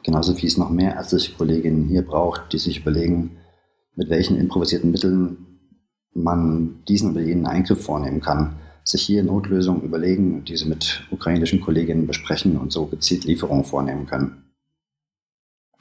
Genauso 0.05 0.41
wie 0.41 0.47
es 0.47 0.59
noch 0.59 0.69
mehr 0.69 0.95
ärztliche 0.95 1.33
Kolleginnen 1.33 1.89
hier 1.89 2.03
braucht, 2.03 2.53
die 2.53 2.59
sich 2.59 2.81
überlegen, 2.81 3.39
mit 3.97 4.11
welchen 4.11 4.37
improvisierten 4.37 4.91
Mitteln 4.91 5.39
man 6.13 6.85
diesen 6.87 7.13
oder 7.13 7.23
jenen 7.23 7.47
Eingriff 7.47 7.83
vornehmen 7.83 8.21
kann, 8.21 8.57
sich 8.85 9.03
hier 9.03 9.23
Notlösungen 9.23 9.83
überlegen, 9.83 10.45
diese 10.45 10.69
mit 10.69 11.05
ukrainischen 11.11 11.63
Kolleginnen 11.63 12.07
besprechen 12.07 12.59
und 12.59 12.71
so 12.71 12.87
gezielt 12.87 13.25
Lieferungen 13.25 13.65
vornehmen 13.65 14.07
können. 14.07 14.53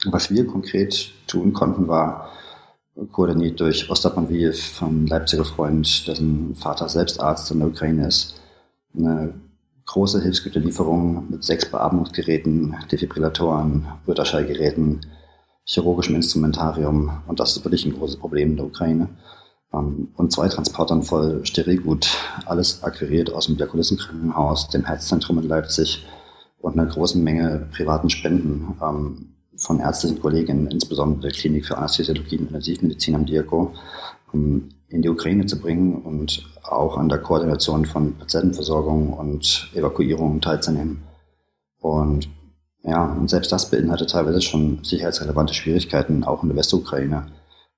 Was 0.06 0.32
wir 0.32 0.48
konkret 0.48 1.12
tun 1.28 1.52
konnten, 1.52 1.90
war 1.90 2.32
koordiniert 3.12 3.60
durch 3.60 3.90
Ostap 3.90 4.16
Manviev, 4.16 4.62
von 4.62 5.08
Leipziger 5.08 5.46
Freund, 5.46 6.08
dessen 6.08 6.56
Vater 6.56 6.90
selbst 6.90 7.20
Arzt 7.20 7.50
in 7.52 7.60
der 7.60 7.70
Ukraine 7.70 8.08
ist, 8.08 8.40
eine 8.96 9.34
große 9.86 10.22
Hilfsgüterlieferung 10.22 11.30
mit 11.30 11.44
sechs 11.44 11.70
Beatmungsgeräten, 11.70 12.76
Defibrillatoren, 12.92 13.88
Ultraschallgeräten, 14.06 15.06
chirurgischem 15.66 16.16
Instrumentarium. 16.16 17.22
Und 17.28 17.40
das 17.40 17.56
ist 17.56 17.66
wirklich 17.66 17.86
ein 17.86 17.94
großes 17.94 18.18
Problem 18.18 18.52
in 18.52 18.58
der 18.58 18.66
Ukraine. 18.66 19.10
Ähm, 19.74 20.10
und 20.16 20.32
zwei 20.32 20.48
Transportern 20.48 21.04
voll 21.04 21.46
Sterilgut, 21.46 22.18
alles 22.46 22.84
akquiriert 22.84 23.34
aus 23.34 23.48
dem 23.48 23.58
Diakonissenkrankenhaus, 23.58 24.70
dem 24.70 24.86
Herzzentrum 24.86 25.40
in 25.40 25.48
Leipzig 25.48 26.06
und 26.60 26.80
einer 26.80 26.90
großen 26.90 27.22
Menge 27.22 27.68
privaten 27.72 28.10
Spenden 28.10 28.78
ähm, 28.82 29.33
von 29.58 29.80
ärztlichen 29.80 30.20
Kollegen, 30.22 30.68
insbesondere 30.68 31.22
der 31.22 31.32
Klinik 31.32 31.66
für 31.66 31.78
Anästhesiologie 31.78 32.38
und 32.38 32.48
Intensivmedizin 32.48 33.16
am 33.16 33.26
Diako, 33.26 33.74
um 34.32 34.70
in 34.90 35.02
die 35.02 35.10
Ukraine 35.10 35.46
zu 35.46 35.60
bringen 35.60 36.02
und 36.02 36.46
auch 36.64 36.98
an 36.98 37.10
der 37.10 37.20
Koordination 37.20 37.86
von 37.86 38.16
Patientenversorgung 38.16 39.14
und 39.14 39.72
Evakuierung 39.74 40.42
teilzunehmen. 40.42 41.04
Und 41.80 42.30
ja, 42.84 43.06
und 43.06 43.30
selbst 43.30 43.52
das 43.52 43.70
beinhaltet 43.70 44.10
teilweise 44.12 44.42
schon 44.42 44.84
sicherheitsrelevante 44.84 45.54
Schwierigkeiten, 45.54 46.24
auch 46.24 46.44
in 46.44 46.50
der 46.50 46.58
Westukraine. 46.58 47.28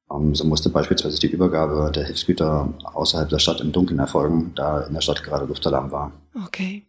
Um, 0.08 0.36
so 0.36 0.46
musste 0.46 0.70
beispielsweise 0.70 1.20
die 1.20 1.28
Übergabe 1.28 1.92
der 1.92 2.06
Hilfsgüter 2.06 2.74
außerhalb 2.94 3.28
der 3.30 3.40
Stadt 3.40 3.60
im 3.60 3.72
Dunkeln 3.72 4.00
erfolgen, 4.00 4.52
da 4.56 4.82
in 4.82 4.94
der 4.94 5.02
Stadt 5.02 5.24
gerade 5.24 5.46
Luftalarm 5.46 5.92
war. 5.92 6.12
Okay. 6.46 6.86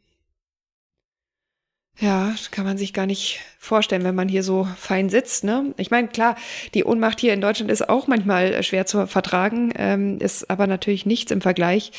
Ja, 1.99 2.35
kann 2.51 2.67
man 2.67 2.77
sich 2.77 2.93
gar 2.93 3.07
nicht 3.07 3.41
vorstellen, 3.59 4.05
wenn 4.05 4.15
man 4.15 4.29
hier 4.29 4.43
so 4.43 4.69
fein 4.77 5.09
sitzt. 5.09 5.45
Ne? 5.45 5.75
Ich 5.79 5.91
meine, 5.91 6.09
klar, 6.09 6.37
die 6.75 6.85
Ohnmacht 6.85 7.21
hier 7.21 7.33
in 7.33 7.41
Deutschland 7.41 7.71
ist 7.71 7.89
auch 7.89 8.07
manchmal 8.07 8.63
schwer 8.63 8.85
zu 8.85 9.07
vertragen, 9.07 9.73
ähm, 9.77 10.19
ist 10.19 10.51
aber 10.51 10.67
natürlich 10.67 11.07
nichts 11.07 11.33
im 11.33 11.41
Vergleich. 11.41 11.93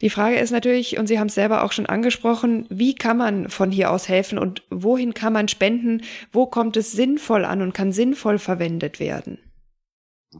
Die 0.00 0.10
Frage 0.10 0.36
ist 0.36 0.50
natürlich, 0.50 0.98
und 0.98 1.06
Sie 1.06 1.18
haben 1.18 1.28
es 1.28 1.34
selber 1.34 1.64
auch 1.64 1.72
schon 1.72 1.86
angesprochen, 1.86 2.66
wie 2.68 2.94
kann 2.94 3.16
man 3.16 3.48
von 3.48 3.70
hier 3.70 3.90
aus 3.90 4.08
helfen 4.08 4.38
und 4.38 4.62
wohin 4.70 5.14
kann 5.14 5.32
man 5.32 5.48
spenden? 5.48 6.02
Wo 6.32 6.46
kommt 6.46 6.76
es 6.76 6.92
sinnvoll 6.92 7.44
an 7.44 7.62
und 7.62 7.72
kann 7.72 7.92
sinnvoll 7.92 8.38
verwendet 8.38 9.00
werden? 9.00 9.38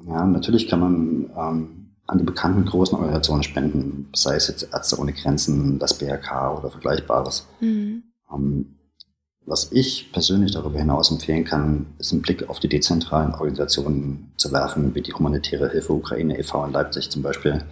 Ja, 0.07 0.26
natürlich 0.26 0.69
kann 0.69 0.81
man 0.81 1.31
ähm, 1.38 1.87
an 2.07 2.19
die 2.19 2.25
bekannten 2.25 2.67
großen 2.67 2.97
Organisationen 2.97 3.43
spenden, 3.43 4.09
sei 4.15 4.37
es 4.37 4.49
jetzt 4.49 4.69
Ärzte 4.73 4.99
ohne 4.99 5.12
Grenzen, 5.12 5.79
das 5.79 5.99
BRK 5.99 6.59
oder 6.59 6.71
Vergleichbares. 6.71 7.49
Mhm. 7.61 8.03
Ähm, 8.33 8.75
was 9.47 9.71
ich 9.73 10.11
persönlich 10.12 10.53
darüber 10.53 10.79
hinaus 10.79 11.11
empfehlen 11.11 11.45
kann, 11.45 11.87
ist 11.99 12.12
einen 12.12 12.23
Blick 12.23 12.49
auf 12.49 12.59
die 12.59 12.69
dezentralen 12.69 13.33
Organisationen 13.33 14.33
zu 14.37 14.53
werfen, 14.53 14.95
wie 14.95 15.03
die 15.03 15.12
Humanitäre 15.12 15.71
Hilfe 15.71 15.93
Ukraine 15.93 16.38
e.V. 16.38 16.67
in 16.67 16.73
Leipzig 16.73 17.11
zum 17.11 17.23
Beispiel. 17.23 17.65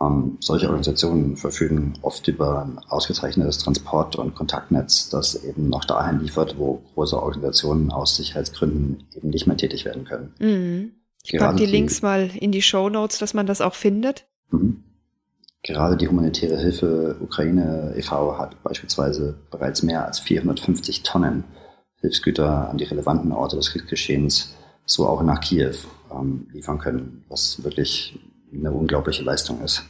Ähm, 0.00 0.38
solche 0.40 0.66
Organisationen 0.66 1.36
verfügen 1.36 1.98
oft 2.00 2.26
über 2.28 2.62
ein 2.62 2.78
ausgezeichnetes 2.88 3.58
Transport- 3.58 4.16
und 4.16 4.34
Kontaktnetz, 4.34 5.10
das 5.10 5.44
eben 5.44 5.68
noch 5.68 5.84
dahin 5.84 6.20
liefert, 6.20 6.58
wo 6.58 6.82
große 6.94 7.22
Organisationen 7.22 7.92
aus 7.92 8.16
Sicherheitsgründen 8.16 9.04
eben 9.14 9.28
nicht 9.28 9.46
mehr 9.46 9.58
tätig 9.58 9.84
werden 9.84 10.04
können. 10.04 10.32
Mhm. 10.38 10.92
Ich 11.22 11.38
packe 11.38 11.56
die, 11.56 11.66
Links 11.66 12.00
mal 12.00 12.30
in 12.34 12.50
die 12.50 12.62
Show 12.62 12.88
Notes, 12.88 13.18
dass 13.18 13.34
man 13.34 13.46
das 13.46 13.60
auch 13.60 13.74
findet. 13.74 14.26
Mhm. 14.50 14.84
Gerade 15.62 15.96
die 15.96 16.08
humanitäre 16.08 16.56
Hilfe 16.58 17.16
Ukraine 17.20 17.92
e.V. 17.96 18.38
hat 18.38 18.62
beispielsweise 18.62 19.38
bereits 19.50 19.82
mehr 19.82 20.06
als 20.06 20.18
450 20.18 21.02
Tonnen 21.02 21.44
Hilfsgüter 22.00 22.70
an 22.70 22.78
die 22.78 22.84
relevanten 22.84 23.30
Orte 23.32 23.56
des 23.56 23.70
Kriegsgeschehens, 23.70 24.56
so 24.86 25.06
auch 25.06 25.22
nach 25.22 25.40
Kiew, 25.40 25.74
ähm, 26.10 26.48
liefern 26.52 26.78
können, 26.78 27.24
was 27.28 27.62
wirklich 27.62 28.18
eine 28.52 28.72
unglaubliche 28.72 29.22
Leistung 29.22 29.62
ist. 29.62 29.84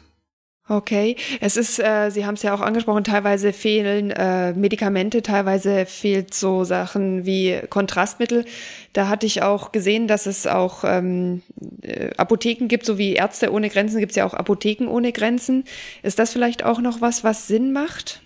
Okay, 0.71 1.17
es 1.41 1.57
ist, 1.57 1.81
äh, 1.81 2.11
Sie 2.11 2.25
haben 2.25 2.37
es 2.37 2.45
ja 2.45 2.55
auch 2.55 2.61
angesprochen, 2.61 3.03
teilweise 3.03 3.53
fehlen 3.53 4.13
äh, 4.13 4.53
Medikamente, 4.53 5.21
teilweise 5.21 5.85
fehlt 5.85 6.33
so 6.33 6.63
Sachen 6.63 7.27
wie 7.27 7.59
Kontrastmittel. 7.69 8.45
Da 8.93 9.09
hatte 9.09 9.27
ich 9.27 9.43
auch 9.43 9.73
gesehen, 9.73 10.07
dass 10.07 10.27
es 10.27 10.47
auch 10.47 10.85
ähm, 10.85 11.43
äh, 11.83 12.15
Apotheken 12.17 12.69
gibt, 12.69 12.87
so 12.87 12.99
wie 12.99 13.15
Ärzte 13.15 13.53
ohne 13.53 13.69
Grenzen 13.69 13.99
gibt 13.99 14.13
es 14.13 14.17
ja 14.17 14.25
auch 14.25 14.33
Apotheken 14.33 14.87
ohne 14.87 15.11
Grenzen. 15.11 15.65
Ist 16.05 16.21
das 16.21 16.33
vielleicht 16.33 16.65
auch 16.65 16.81
noch 16.81 17.01
was, 17.01 17.25
was 17.25 17.49
Sinn 17.49 17.73
macht? 17.73 18.23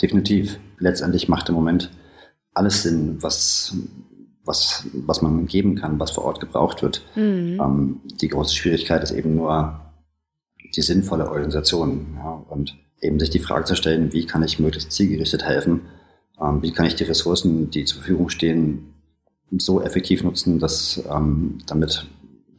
Definitiv. 0.00 0.58
Letztendlich 0.78 1.28
macht 1.28 1.50
im 1.50 1.56
Moment 1.56 1.90
alles 2.54 2.84
Sinn, 2.84 3.18
was 3.20 3.76
was, 4.46 4.86
was 4.92 5.22
man 5.22 5.46
geben 5.46 5.74
kann, 5.74 5.98
was 5.98 6.10
vor 6.10 6.24
Ort 6.24 6.40
gebraucht 6.40 6.82
wird. 6.82 7.02
Mhm. 7.16 7.60
Ähm, 7.60 8.00
die 8.20 8.28
große 8.28 8.54
Schwierigkeit 8.54 9.02
ist 9.02 9.10
eben 9.10 9.36
nur, 9.36 9.83
die 10.76 10.82
sinnvolle 10.82 11.30
Organisation. 11.30 12.16
Ja, 12.16 12.44
und 12.48 12.76
eben 13.00 13.18
sich 13.20 13.30
die 13.30 13.38
Frage 13.38 13.64
zu 13.64 13.76
stellen, 13.76 14.12
wie 14.12 14.26
kann 14.26 14.42
ich 14.42 14.58
möglichst 14.58 14.92
zielgerichtet 14.92 15.44
helfen? 15.44 15.82
Ähm, 16.40 16.62
wie 16.62 16.72
kann 16.72 16.86
ich 16.86 16.94
die 16.94 17.04
Ressourcen, 17.04 17.70
die 17.70 17.84
zur 17.84 17.98
Verfügung 17.98 18.28
stehen, 18.28 18.94
so 19.58 19.82
effektiv 19.82 20.24
nutzen, 20.24 20.58
dass 20.58 21.02
ähm, 21.10 21.58
damit 21.66 22.06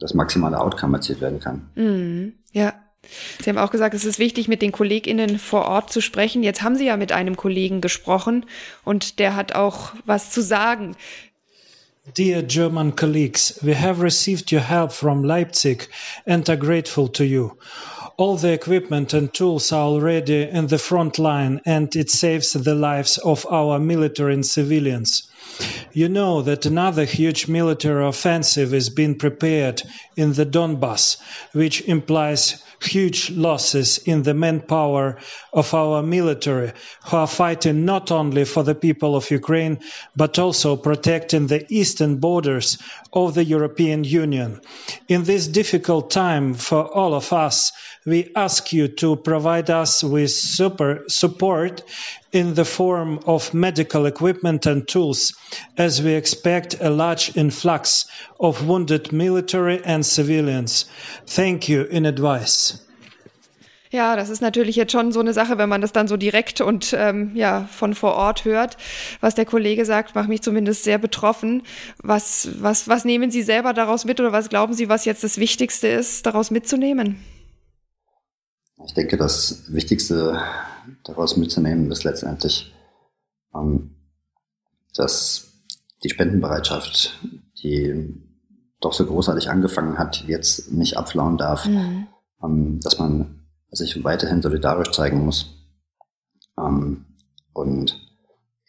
das 0.00 0.14
maximale 0.14 0.60
Outcome 0.60 0.96
erzielt 0.96 1.20
werden 1.20 1.40
kann? 1.40 1.68
Mm, 1.74 2.32
ja. 2.52 2.74
Sie 3.40 3.48
haben 3.48 3.58
auch 3.58 3.70
gesagt, 3.70 3.94
es 3.94 4.04
ist 4.04 4.18
wichtig, 4.18 4.48
mit 4.48 4.62
den 4.62 4.72
KollegInnen 4.72 5.38
vor 5.38 5.66
Ort 5.66 5.92
zu 5.92 6.00
sprechen. 6.00 6.42
Jetzt 6.42 6.62
haben 6.62 6.74
Sie 6.74 6.86
ja 6.86 6.96
mit 6.96 7.12
einem 7.12 7.36
Kollegen 7.36 7.80
gesprochen 7.80 8.46
und 8.84 9.20
der 9.20 9.36
hat 9.36 9.54
auch 9.54 9.92
was 10.04 10.32
zu 10.32 10.42
sagen. 10.42 10.96
Dear 12.16 12.42
German 12.42 12.94
colleagues, 12.94 13.58
we 13.62 13.74
have 13.74 14.02
received 14.02 14.52
your 14.52 14.60
help 14.60 14.92
from 14.92 15.24
Leipzig 15.24 15.88
and 16.24 16.48
are 16.48 16.58
grateful 16.58 17.08
to 17.08 17.24
you. 17.24 17.50
All 18.18 18.36
the 18.36 18.52
equipment 18.52 19.12
and 19.12 19.32
tools 19.32 19.72
are 19.72 19.84
already 19.84 20.42
in 20.42 20.66
the 20.68 20.78
front 20.78 21.18
line 21.18 21.60
and 21.66 21.94
it 21.94 22.10
saves 22.10 22.52
the 22.52 22.74
lives 22.74 23.18
of 23.18 23.46
our 23.50 23.78
military 23.78 24.32
and 24.32 24.46
civilians. 24.46 25.28
You 25.92 26.08
know 26.08 26.42
that 26.42 26.66
another 26.66 27.04
huge 27.04 27.46
military 27.46 28.06
offensive 28.06 28.74
is 28.74 28.90
being 28.90 29.14
prepared 29.16 29.82
in 30.16 30.32
the 30.32 30.44
Donbass, 30.44 31.18
which 31.52 31.82
implies 31.82 32.62
huge 32.82 33.30
losses 33.30 33.98
in 33.98 34.22
the 34.22 34.34
manpower 34.34 35.18
of 35.52 35.72
our 35.72 36.02
military, 36.02 36.72
who 37.06 37.16
are 37.16 37.26
fighting 37.26 37.84
not 37.84 38.10
only 38.10 38.44
for 38.44 38.62
the 38.62 38.74
people 38.74 39.16
of 39.16 39.30
Ukraine, 39.30 39.78
but 40.14 40.38
also 40.38 40.76
protecting 40.76 41.46
the 41.46 41.64
eastern 41.70 42.16
borders 42.16 42.78
of 43.12 43.34
the 43.34 43.44
European 43.44 44.04
Union. 44.04 44.60
In 45.08 45.24
this 45.24 45.46
difficult 45.46 46.10
time 46.10 46.54
for 46.54 46.82
all 46.84 47.14
of 47.14 47.32
us, 47.32 47.72
we 48.06 48.30
ask 48.36 48.72
you 48.72 48.88
to 48.88 49.16
provide 49.16 49.68
us 49.68 50.02
with 50.02 50.30
super 50.30 51.04
support 51.08 51.82
in 52.32 52.54
the 52.54 52.64
form 52.64 53.18
of 53.26 53.52
medical 53.52 54.06
equipment 54.06 54.64
and 54.64 54.86
tools, 54.86 55.34
as 55.76 56.00
we 56.00 56.14
expect 56.14 56.80
a 56.80 56.88
large 56.88 57.36
influx 57.36 58.06
of 58.38 58.66
wounded 58.66 59.12
military 59.12 59.84
and 59.84 60.06
civilians. 60.06 60.86
Thank 61.26 61.68
you 61.68 61.82
in 61.82 62.06
advance. 62.06 62.82
Ja, 63.90 64.16
das 64.16 64.30
ist 64.30 64.42
natürlich 64.42 64.76
jetzt 64.76 64.92
schon 64.92 65.12
so 65.12 65.20
eine 65.20 65.32
Sache, 65.32 65.58
wenn 65.58 65.68
man 65.68 65.80
das 65.80 65.92
dann 65.92 66.08
so 66.08 66.16
direkt 66.16 66.60
und 66.60 66.94
ähm, 66.98 67.30
ja 67.34 67.68
von 67.72 67.94
vor 67.94 68.14
Ort 68.14 68.44
hört. 68.44 68.76
Was 69.20 69.34
der 69.36 69.44
Kollege 69.44 69.84
sagt, 69.84 70.14
macht 70.14 70.28
mich 70.28 70.42
zumindest 70.42 70.84
sehr 70.84 70.98
betroffen. 70.98 71.62
Was, 72.02 72.48
was, 72.60 72.88
was 72.88 73.04
nehmen 73.04 73.30
Sie 73.30 73.42
selber 73.42 73.72
daraus 73.72 74.04
mit 74.04 74.20
oder 74.20 74.32
was 74.32 74.48
glauben 74.48 74.74
Sie, 74.74 74.88
was 74.88 75.04
jetzt 75.04 75.24
das 75.24 75.38
Wichtigste 75.38 75.88
ist, 75.88 76.26
daraus 76.26 76.50
mitzunehmen? 76.50 77.24
Ich 78.86 78.94
denke, 78.94 79.16
das 79.16 79.64
Wichtigste 79.72 80.40
daraus 81.04 81.36
mitzunehmen 81.36 81.90
ist 81.90 82.04
letztendlich, 82.04 82.72
ähm, 83.54 83.96
dass 84.94 85.52
die 86.02 86.10
Spendenbereitschaft, 86.10 87.20
die 87.62 88.14
doch 88.80 88.92
so 88.92 89.04
großartig 89.04 89.50
angefangen 89.50 89.98
hat, 89.98 90.24
jetzt 90.26 90.72
nicht 90.72 90.96
abflauen 90.96 91.36
darf, 91.36 91.66
mhm. 91.66 92.06
ähm, 92.42 92.80
dass 92.80 92.98
man 92.98 93.46
sich 93.70 94.04
weiterhin 94.04 94.40
solidarisch 94.40 94.92
zeigen 94.92 95.24
muss 95.24 95.54
ähm, 96.58 97.06
und 97.52 98.00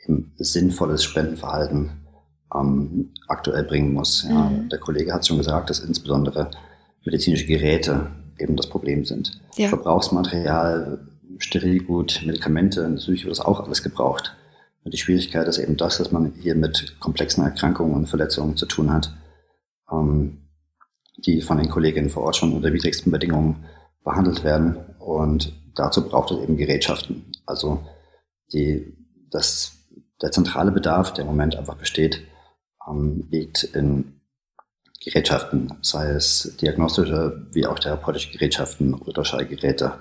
eben 0.03 0.33
sinnvolles 0.38 1.03
Spendenverhalten 1.03 2.03
aktuell 3.27 3.65
bringen 3.65 3.93
muss. 3.93 4.24
Mhm. 4.24 4.69
Der 4.69 4.79
Kollege 4.79 5.13
hat 5.13 5.27
schon 5.27 5.38
gesagt, 5.38 5.69
dass 5.69 5.81
insbesondere 5.81 6.50
medizinische 7.03 7.45
Geräte 7.45 8.09
eben 8.39 8.56
das 8.56 8.67
Problem 8.67 9.06
sind. 9.06 9.39
Ja. 9.56 9.70
Verbrauchsmaterial, 9.70 11.08
Sterilgut, 11.39 12.22
Medikamente, 12.25 12.88
natürlich 12.88 13.24
wird 13.25 13.38
das 13.38 13.46
auch 13.46 13.60
alles 13.60 13.84
gebraucht. 13.84 14.36
Und 14.84 14.94
die 14.94 14.98
Schwierigkeit 14.98 15.48
ist 15.48 15.58
eben 15.58 15.77
das, 15.77 15.98
dass 15.98 16.12
man 16.12 16.34
hier 16.39 16.56
mit 16.56 17.00
komplexen 17.00 17.44
Erkrankungen 17.44 17.94
und 17.94 18.08
Verletzungen 18.08 18.56
zu 18.56 18.65
tun 18.65 18.91
hat, 18.91 19.13
ähm, 19.91 20.48
die 21.17 21.41
von 21.41 21.58
den 21.58 21.70
Kolleginnen 21.70 22.10
vor 22.10 22.24
Ort 22.24 22.38
schon 22.38 22.53
unter 22.53 22.72
widrigsten 22.72 23.12
Bedingungen 23.12 23.65
behandelt 24.03 24.44
werden. 24.44 24.77
Und 25.00 25.53
dazu 25.75 26.08
braucht 26.08 26.32
es 26.32 26.39
eben 26.39 26.58
Gerätschaften. 26.58 27.25
Also 27.46 27.84
die, 28.53 28.96
das, 29.29 29.74
der 30.22 30.32
zentrale 30.32 30.72
Bedarf, 30.72 31.13
der 31.13 31.24
im 31.24 31.32
Moment 31.32 31.56
einfach 31.56 31.75
besteht, 31.75 32.22
ähm, 32.88 33.27
liegt 33.29 33.63
in 33.63 34.16
Gerätschaften, 35.04 35.74
sei 35.82 36.10
es 36.10 36.56
diagnostische 36.60 37.48
wie 37.51 37.66
auch 37.66 37.80
therapeutische 37.80 38.32
Gerätschaften, 38.32 38.94
Ultraschallgeräte, 38.94 39.94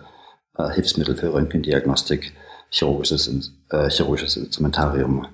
äh, 0.57 0.71
Hilfsmittel 0.71 1.17
für 1.17 1.33
Röntgendiagnostik, 1.33 2.33
chirurgisches, 2.71 3.53
äh, 3.71 3.89
chirurgisches 3.91 4.37
Instrumentarium, 4.37 5.27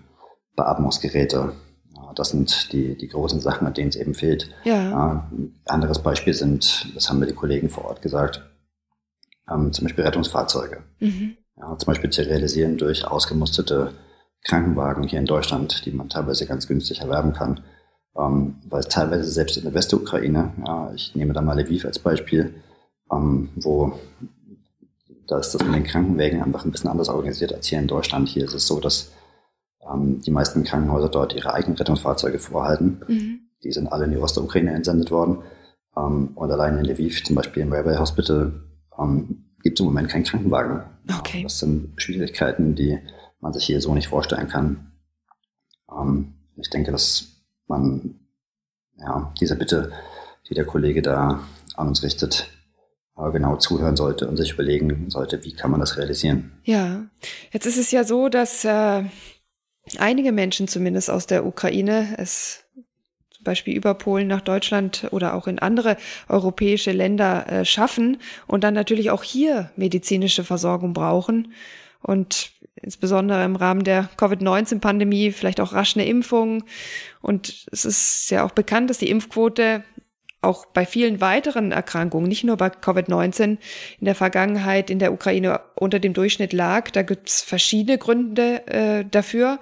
Beatmungsgeräte. 0.56 1.52
Das 2.14 2.30
sind 2.30 2.72
die, 2.72 2.96
die 2.96 3.08
großen 3.08 3.40
Sachen, 3.40 3.66
an 3.66 3.72
denen 3.72 3.88
es 3.88 3.96
eben 3.96 4.14
fehlt. 4.14 4.50
Ja. 4.64 5.30
Äh, 5.32 5.48
anderes 5.64 6.00
Beispiel 6.00 6.34
sind, 6.34 6.88
das 6.94 7.08
haben 7.08 7.20
mir 7.20 7.26
die 7.26 7.34
Kollegen 7.34 7.70
vor 7.70 7.86
Ort 7.86 8.02
gesagt, 8.02 8.42
ähm, 9.50 9.72
zum 9.72 9.84
Beispiel 9.84 10.04
Rettungsfahrzeuge. 10.04 10.82
Mhm. 11.00 11.36
Ja, 11.56 11.76
zum 11.78 11.86
Beispiel 11.86 12.10
zu 12.10 12.22
realisieren 12.22 12.76
durch 12.76 13.06
ausgemusterte 13.06 13.92
Krankenwagen 14.44 15.04
hier 15.04 15.20
in 15.20 15.26
Deutschland, 15.26 15.84
die 15.86 15.92
man 15.92 16.08
teilweise 16.08 16.46
ganz 16.46 16.66
günstig 16.66 17.00
erwerben 17.00 17.32
kann. 17.32 17.60
Ähm, 18.16 18.56
weil 18.68 18.84
teilweise 18.84 19.30
selbst 19.30 19.56
in 19.56 19.64
der 19.64 19.74
Westukraine, 19.74 20.52
ja, 20.66 20.92
ich 20.94 21.14
nehme 21.14 21.32
da 21.32 21.40
mal 21.40 21.58
Lviv 21.58 21.84
als 21.84 21.98
Beispiel, 21.98 22.54
ähm, 23.10 23.48
wo 23.56 23.98
da 25.26 25.38
ist 25.38 25.54
das 25.54 25.64
mit 25.64 25.74
den 25.74 25.84
Krankenwägen 25.84 26.42
einfach 26.42 26.64
ein 26.64 26.72
bisschen 26.72 26.90
anders 26.90 27.08
organisiert 27.08 27.54
als 27.54 27.66
hier 27.66 27.78
in 27.78 27.86
Deutschland. 27.86 28.28
Hier 28.28 28.44
ist 28.44 28.54
es 28.54 28.66
so, 28.66 28.80
dass 28.80 29.12
ähm, 29.90 30.20
die 30.20 30.30
meisten 30.30 30.64
Krankenhäuser 30.64 31.08
dort 31.08 31.34
ihre 31.34 31.54
eigenen 31.54 31.76
Rettungsfahrzeuge 31.76 32.38
vorhalten. 32.38 33.00
Mhm. 33.08 33.40
Die 33.64 33.72
sind 33.72 33.88
alle 33.88 34.04
in 34.04 34.10
die 34.10 34.18
Ostukraine 34.18 34.72
entsendet 34.72 35.10
worden. 35.10 35.38
Ähm, 35.96 36.32
und 36.34 36.50
allein 36.50 36.78
in 36.78 36.84
Lviv, 36.84 37.24
zum 37.24 37.36
Beispiel 37.36 37.62
im 37.62 37.72
Railway 37.72 37.96
Hospital, 37.96 38.52
ähm, 38.98 39.46
gibt 39.62 39.78
es 39.78 39.80
im 39.80 39.86
Moment 39.86 40.08
keinen 40.08 40.24
Krankenwagen. 40.24 40.82
Okay. 41.18 41.44
Das 41.44 41.60
sind 41.60 41.92
Schwierigkeiten, 41.96 42.74
die 42.74 42.98
man 43.40 43.52
sich 43.52 43.64
hier 43.64 43.80
so 43.80 43.94
nicht 43.94 44.08
vorstellen 44.08 44.48
kann. 44.48 44.92
Ähm, 45.90 46.34
ich 46.56 46.68
denke, 46.68 46.92
dass 46.92 47.31
man 47.66 48.20
ja, 48.98 49.32
dieser 49.40 49.56
Bitte, 49.56 49.92
die 50.48 50.54
der 50.54 50.64
Kollege 50.64 51.02
da 51.02 51.40
an 51.76 51.88
uns 51.88 52.02
richtet, 52.02 52.48
äh, 53.16 53.30
genau 53.30 53.56
zuhören 53.56 53.96
sollte 53.96 54.28
und 54.28 54.36
sich 54.36 54.52
überlegen 54.52 55.10
sollte, 55.10 55.44
wie 55.44 55.52
kann 55.52 55.70
man 55.70 55.80
das 55.80 55.96
realisieren. 55.96 56.52
Ja, 56.64 57.04
jetzt 57.50 57.66
ist 57.66 57.78
es 57.78 57.90
ja 57.90 58.04
so, 58.04 58.28
dass 58.28 58.64
äh, 58.64 59.04
einige 59.98 60.32
Menschen 60.32 60.68
zumindest 60.68 61.10
aus 61.10 61.26
der 61.26 61.46
Ukraine 61.46 62.14
es 62.18 62.64
zum 63.30 63.44
Beispiel 63.44 63.76
über 63.76 63.94
Polen 63.94 64.28
nach 64.28 64.40
Deutschland 64.40 65.08
oder 65.10 65.34
auch 65.34 65.48
in 65.48 65.58
andere 65.58 65.96
europäische 66.28 66.92
Länder 66.92 67.50
äh, 67.50 67.64
schaffen 67.64 68.18
und 68.46 68.62
dann 68.62 68.74
natürlich 68.74 69.10
auch 69.10 69.24
hier 69.24 69.70
medizinische 69.76 70.44
Versorgung 70.44 70.92
brauchen 70.92 71.52
und 72.02 72.51
insbesondere 72.82 73.44
im 73.44 73.56
Rahmen 73.56 73.84
der 73.84 74.08
Covid-19-Pandemie 74.16 75.32
vielleicht 75.32 75.60
auch 75.60 75.72
rasch 75.72 75.96
eine 75.96 76.06
Impfung. 76.06 76.64
Und 77.20 77.66
es 77.70 77.84
ist 77.84 78.30
ja 78.30 78.44
auch 78.44 78.50
bekannt, 78.50 78.90
dass 78.90 78.98
die 78.98 79.10
Impfquote 79.10 79.84
auch 80.42 80.66
bei 80.66 80.84
vielen 80.84 81.20
weiteren 81.20 81.70
Erkrankungen, 81.70 82.28
nicht 82.28 82.42
nur 82.42 82.56
bei 82.56 82.66
Covid-19, 82.66 83.58
in 84.00 84.04
der 84.04 84.16
Vergangenheit 84.16 84.90
in 84.90 84.98
der 84.98 85.12
Ukraine 85.12 85.60
unter 85.76 86.00
dem 86.00 86.14
Durchschnitt 86.14 86.52
lag. 86.52 86.90
Da 86.90 87.02
gibt 87.02 87.28
es 87.28 87.42
verschiedene 87.42 87.96
Gründe 87.96 88.66
äh, 88.66 89.04
dafür. 89.08 89.60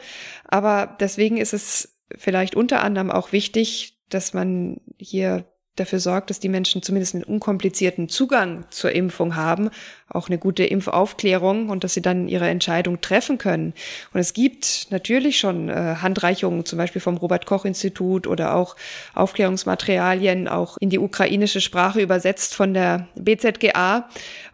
Aber 0.48 0.96
deswegen 0.98 1.36
ist 1.36 1.52
es 1.52 1.98
vielleicht 2.16 2.56
unter 2.56 2.82
anderem 2.82 3.10
auch 3.10 3.32
wichtig, 3.32 3.98
dass 4.08 4.32
man 4.32 4.80
hier 4.98 5.44
dafür 5.80 5.98
sorgt, 5.98 6.30
dass 6.30 6.38
die 6.40 6.48
Menschen 6.48 6.82
zumindest 6.82 7.14
einen 7.14 7.24
unkomplizierten 7.24 8.08
Zugang 8.08 8.64
zur 8.70 8.92
Impfung 8.92 9.34
haben, 9.34 9.70
auch 10.08 10.28
eine 10.28 10.38
gute 10.38 10.64
Impfaufklärung 10.64 11.68
und 11.68 11.84
dass 11.84 11.94
sie 11.94 12.02
dann 12.02 12.28
ihre 12.28 12.48
Entscheidung 12.48 13.00
treffen 13.00 13.38
können. 13.38 13.74
Und 14.12 14.20
es 14.20 14.32
gibt 14.32 14.88
natürlich 14.90 15.38
schon 15.38 15.68
äh, 15.68 15.96
Handreichungen, 16.00 16.64
zum 16.64 16.78
Beispiel 16.78 17.00
vom 17.00 17.16
Robert 17.16 17.46
Koch 17.46 17.64
Institut 17.64 18.26
oder 18.26 18.54
auch 18.54 18.76
Aufklärungsmaterialien, 19.14 20.48
auch 20.48 20.76
in 20.78 20.90
die 20.90 20.98
ukrainische 20.98 21.60
Sprache 21.60 22.00
übersetzt 22.00 22.54
von 22.54 22.74
der 22.74 23.08
BZGA. 23.14 24.08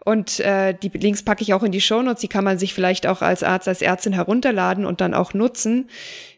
Und 0.05 0.39
äh, 0.39 0.73
die 0.73 0.89
Links 0.89 1.23
packe 1.23 1.41
ich 1.41 1.53
auch 1.53 1.63
in 1.63 1.71
die 1.71 1.81
Shownotes. 1.81 2.21
Die 2.21 2.27
kann 2.27 2.43
man 2.43 2.57
sich 2.57 2.73
vielleicht 2.73 3.07
auch 3.07 3.21
als 3.21 3.43
Arzt, 3.43 3.67
als 3.67 3.81
Ärztin 3.81 4.13
herunterladen 4.13 4.85
und 4.85 5.01
dann 5.01 5.13
auch 5.13 5.33
nutzen. 5.33 5.89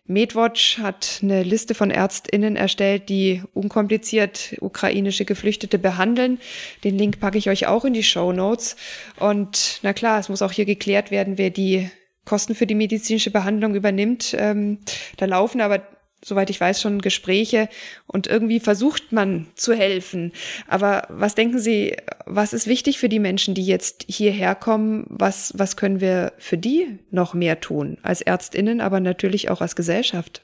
MedWatch 0.09 0.79
hat 0.79 1.19
eine 1.21 1.43
Liste 1.43 1.75
von 1.75 1.91
ÄrztInnen 1.91 2.55
erstellt, 2.55 3.09
die 3.09 3.43
unkompliziert 3.53 4.55
ukrainische 4.59 5.23
Geflüchtete 5.23 5.77
behandeln. 5.77 6.39
Den 6.83 6.97
Link 6.97 7.19
packe 7.19 7.37
ich 7.37 7.49
euch 7.49 7.67
auch 7.67 7.85
in 7.85 7.93
die 7.93 8.03
Show 8.03 8.33
Notes. 8.33 8.75
Und 9.19 9.79
na 9.83 9.93
klar, 9.93 10.19
es 10.19 10.27
muss 10.27 10.41
auch 10.41 10.51
hier 10.51 10.65
geklärt 10.65 11.11
werden, 11.11 11.37
wer 11.37 11.51
die 11.51 11.89
Kosten 12.25 12.55
für 12.55 12.65
die 12.65 12.75
medizinische 12.75 13.31
Behandlung 13.31 13.75
übernimmt. 13.75 14.35
Ähm, 14.37 14.79
da 15.17 15.25
laufen 15.25 15.61
aber 15.61 15.81
soweit 16.23 16.49
ich 16.49 16.59
weiß, 16.59 16.81
schon 16.81 17.01
Gespräche 17.01 17.69
und 18.07 18.27
irgendwie 18.27 18.59
versucht 18.59 19.11
man 19.11 19.47
zu 19.55 19.73
helfen. 19.73 20.33
Aber 20.67 21.03
was 21.09 21.35
denken 21.35 21.59
Sie, 21.59 21.95
was 22.25 22.53
ist 22.53 22.67
wichtig 22.67 22.99
für 22.99 23.09
die 23.09 23.19
Menschen, 23.19 23.53
die 23.53 23.65
jetzt 23.65 24.05
hierher 24.07 24.55
kommen? 24.55 25.05
Was, 25.09 25.53
was 25.55 25.77
können 25.77 26.01
wir 26.01 26.33
für 26.37 26.57
die 26.57 26.99
noch 27.11 27.33
mehr 27.33 27.59
tun? 27.59 27.97
Als 28.03 28.21
Ärztinnen, 28.21 28.81
aber 28.81 28.99
natürlich 28.99 29.49
auch 29.49 29.61
als 29.61 29.75
Gesellschaft? 29.75 30.43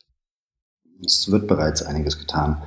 Es 1.06 1.30
wird 1.30 1.48
bereits 1.48 1.84
einiges 1.84 2.18
getan. 2.18 2.62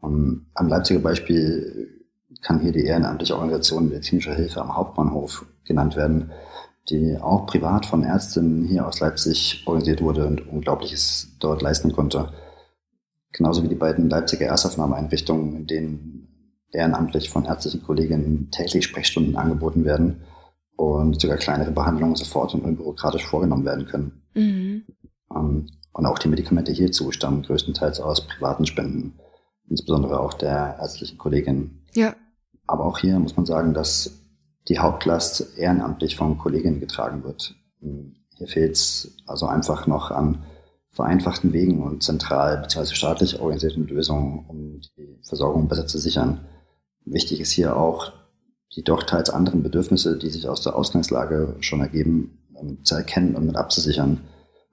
Um, 0.00 0.46
am 0.54 0.68
Leipziger 0.68 1.00
Beispiel 1.00 2.02
kann 2.42 2.60
hier 2.60 2.72
die 2.72 2.84
ehrenamtliche 2.84 3.34
Organisation 3.34 3.88
medizinischer 3.88 4.34
Hilfe 4.34 4.60
am 4.60 4.76
Hauptbahnhof 4.76 5.46
genannt 5.64 5.96
werden 5.96 6.30
die 6.90 7.16
auch 7.18 7.46
privat 7.46 7.86
von 7.86 8.02
Ärztinnen 8.02 8.64
hier 8.64 8.86
aus 8.86 9.00
Leipzig 9.00 9.62
organisiert 9.66 10.02
wurde 10.02 10.26
und 10.26 10.48
Unglaubliches 10.48 11.36
dort 11.40 11.62
leisten 11.62 11.92
konnte. 11.92 12.30
Genauso 13.32 13.62
wie 13.62 13.68
die 13.68 13.74
beiden 13.74 14.10
Leipziger 14.10 14.46
Erstaufnahmeeinrichtungen, 14.46 15.56
in 15.56 15.66
denen 15.66 16.24
ehrenamtlich 16.72 17.30
von 17.30 17.44
ärztlichen 17.44 17.82
Kolleginnen 17.82 18.50
täglich 18.50 18.84
Sprechstunden 18.84 19.36
angeboten 19.36 19.84
werden 19.84 20.22
und 20.76 21.20
sogar 21.20 21.36
kleinere 21.36 21.70
Behandlungen 21.70 22.16
sofort 22.16 22.54
und 22.54 22.64
unbürokratisch 22.64 23.24
vorgenommen 23.24 23.64
werden 23.64 23.86
können. 23.86 24.22
Mhm. 24.34 24.84
Ähm, 25.34 25.66
und 25.92 26.06
auch 26.06 26.18
die 26.18 26.28
Medikamente 26.28 26.72
hierzu 26.72 27.12
stammen 27.12 27.42
größtenteils 27.42 28.00
aus 28.00 28.26
privaten 28.26 28.66
Spenden, 28.66 29.14
insbesondere 29.68 30.20
auch 30.20 30.34
der 30.34 30.76
ärztlichen 30.80 31.18
Kollegin. 31.18 31.84
Ja. 31.94 32.14
Aber 32.66 32.84
auch 32.84 32.98
hier 32.98 33.18
muss 33.18 33.36
man 33.36 33.46
sagen, 33.46 33.74
dass 33.74 34.23
die 34.68 34.78
Hauptlast 34.78 35.58
ehrenamtlich 35.58 36.16
von 36.16 36.38
Kolleginnen 36.38 36.80
getragen 36.80 37.22
wird. 37.24 37.54
Hier 38.36 38.48
fehlt 38.48 38.72
es 38.72 39.16
also 39.26 39.46
einfach 39.46 39.86
noch 39.86 40.10
an 40.10 40.44
vereinfachten 40.90 41.52
Wegen 41.52 41.82
und 41.82 42.02
zentral 42.02 42.58
bzw. 42.58 42.94
staatlich 42.94 43.40
organisierten 43.40 43.86
Lösungen, 43.86 44.44
um 44.46 44.80
die 44.96 45.18
Versorgung 45.22 45.68
besser 45.68 45.86
zu 45.86 45.98
sichern. 45.98 46.46
Wichtig 47.04 47.40
ist 47.40 47.50
hier 47.50 47.76
auch, 47.76 48.12
die 48.74 48.84
doch 48.84 49.02
teils 49.02 49.30
anderen 49.30 49.62
Bedürfnisse, 49.62 50.16
die 50.16 50.30
sich 50.30 50.48
aus 50.48 50.62
der 50.62 50.76
Ausgangslage 50.76 51.56
schon 51.60 51.80
ergeben, 51.80 52.38
ähm, 52.58 52.84
zu 52.84 52.94
erkennen 52.94 53.36
und 53.36 53.46
mit 53.46 53.56
abzusichern. 53.56 54.20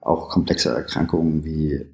Auch 0.00 0.28
komplexe 0.28 0.70
Erkrankungen 0.70 1.44
wie 1.44 1.86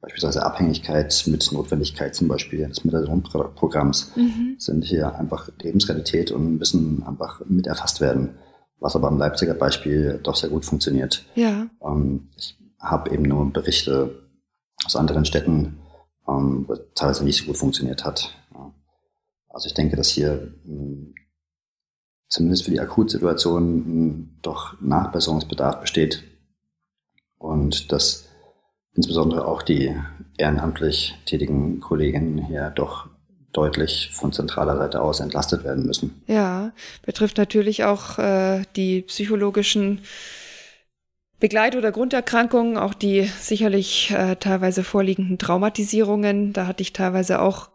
beispielsweise 0.00 0.44
Abhängigkeit 0.44 1.24
mit 1.26 1.52
Notwendigkeit 1.52 2.14
zum 2.14 2.28
Beispiel 2.28 2.66
des 2.66 2.84
Methadon-Programms 2.84 4.12
mhm. 4.16 4.56
sind 4.58 4.84
hier 4.84 5.14
einfach 5.16 5.50
Lebensrealität 5.60 6.30
und 6.30 6.58
müssen 6.58 7.02
einfach 7.02 7.42
mit 7.46 7.66
erfasst 7.66 8.00
werden, 8.00 8.30
was 8.78 8.96
aber 8.96 9.08
im 9.08 9.18
Leipziger 9.18 9.54
Beispiel 9.54 10.18
doch 10.22 10.36
sehr 10.36 10.48
gut 10.48 10.64
funktioniert. 10.64 11.26
Ja. 11.34 11.66
Ähm, 11.84 12.28
ich 12.36 12.56
habe 12.78 13.12
eben 13.12 13.24
nur 13.24 13.52
Berichte 13.52 14.22
aus 14.86 14.96
anderen 14.96 15.26
Städten, 15.26 15.78
ähm, 16.26 16.64
wo 16.66 16.76
teilweise 16.94 17.24
nicht 17.24 17.36
so 17.36 17.44
gut 17.44 17.58
funktioniert 17.58 18.04
hat. 18.04 18.34
Ja. 18.54 18.72
Also 19.50 19.66
ich 19.66 19.74
denke, 19.74 19.96
dass 19.96 20.08
hier 20.08 20.54
mh, 20.64 20.78
hm, 20.78 21.14
zumindest 22.28 22.64
für 22.64 22.70
die 22.70 22.80
Akutsituation 22.80 23.76
mh, 23.76 23.84
hm, 23.84 24.30
doch 24.40 24.80
Nachbesserungsbedarf 24.80 25.82
besteht 25.82 26.24
und 27.36 27.92
dass 27.92 28.29
insbesondere 28.94 29.46
auch 29.46 29.62
die 29.62 29.94
ehrenamtlich 30.38 31.16
tätigen 31.26 31.80
Kolleginnen 31.80 32.38
hier 32.46 32.70
doch 32.70 33.08
deutlich 33.52 34.10
von 34.12 34.32
zentraler 34.32 34.76
Seite 34.76 35.02
aus 35.02 35.20
entlastet 35.20 35.64
werden 35.64 35.84
müssen. 35.84 36.22
Ja, 36.26 36.72
betrifft 37.04 37.36
natürlich 37.36 37.84
auch 37.84 38.18
äh, 38.18 38.62
die 38.76 39.02
psychologischen 39.02 40.00
Begleit- 41.40 41.74
oder 41.74 41.90
Grunderkrankungen, 41.90 42.76
auch 42.76 42.94
die 42.94 43.22
sicherlich 43.40 44.10
äh, 44.10 44.36
teilweise 44.36 44.84
vorliegenden 44.84 45.38
Traumatisierungen. 45.38 46.52
Da 46.52 46.66
hatte 46.66 46.82
ich 46.82 46.92
teilweise 46.92 47.40
auch 47.40 47.70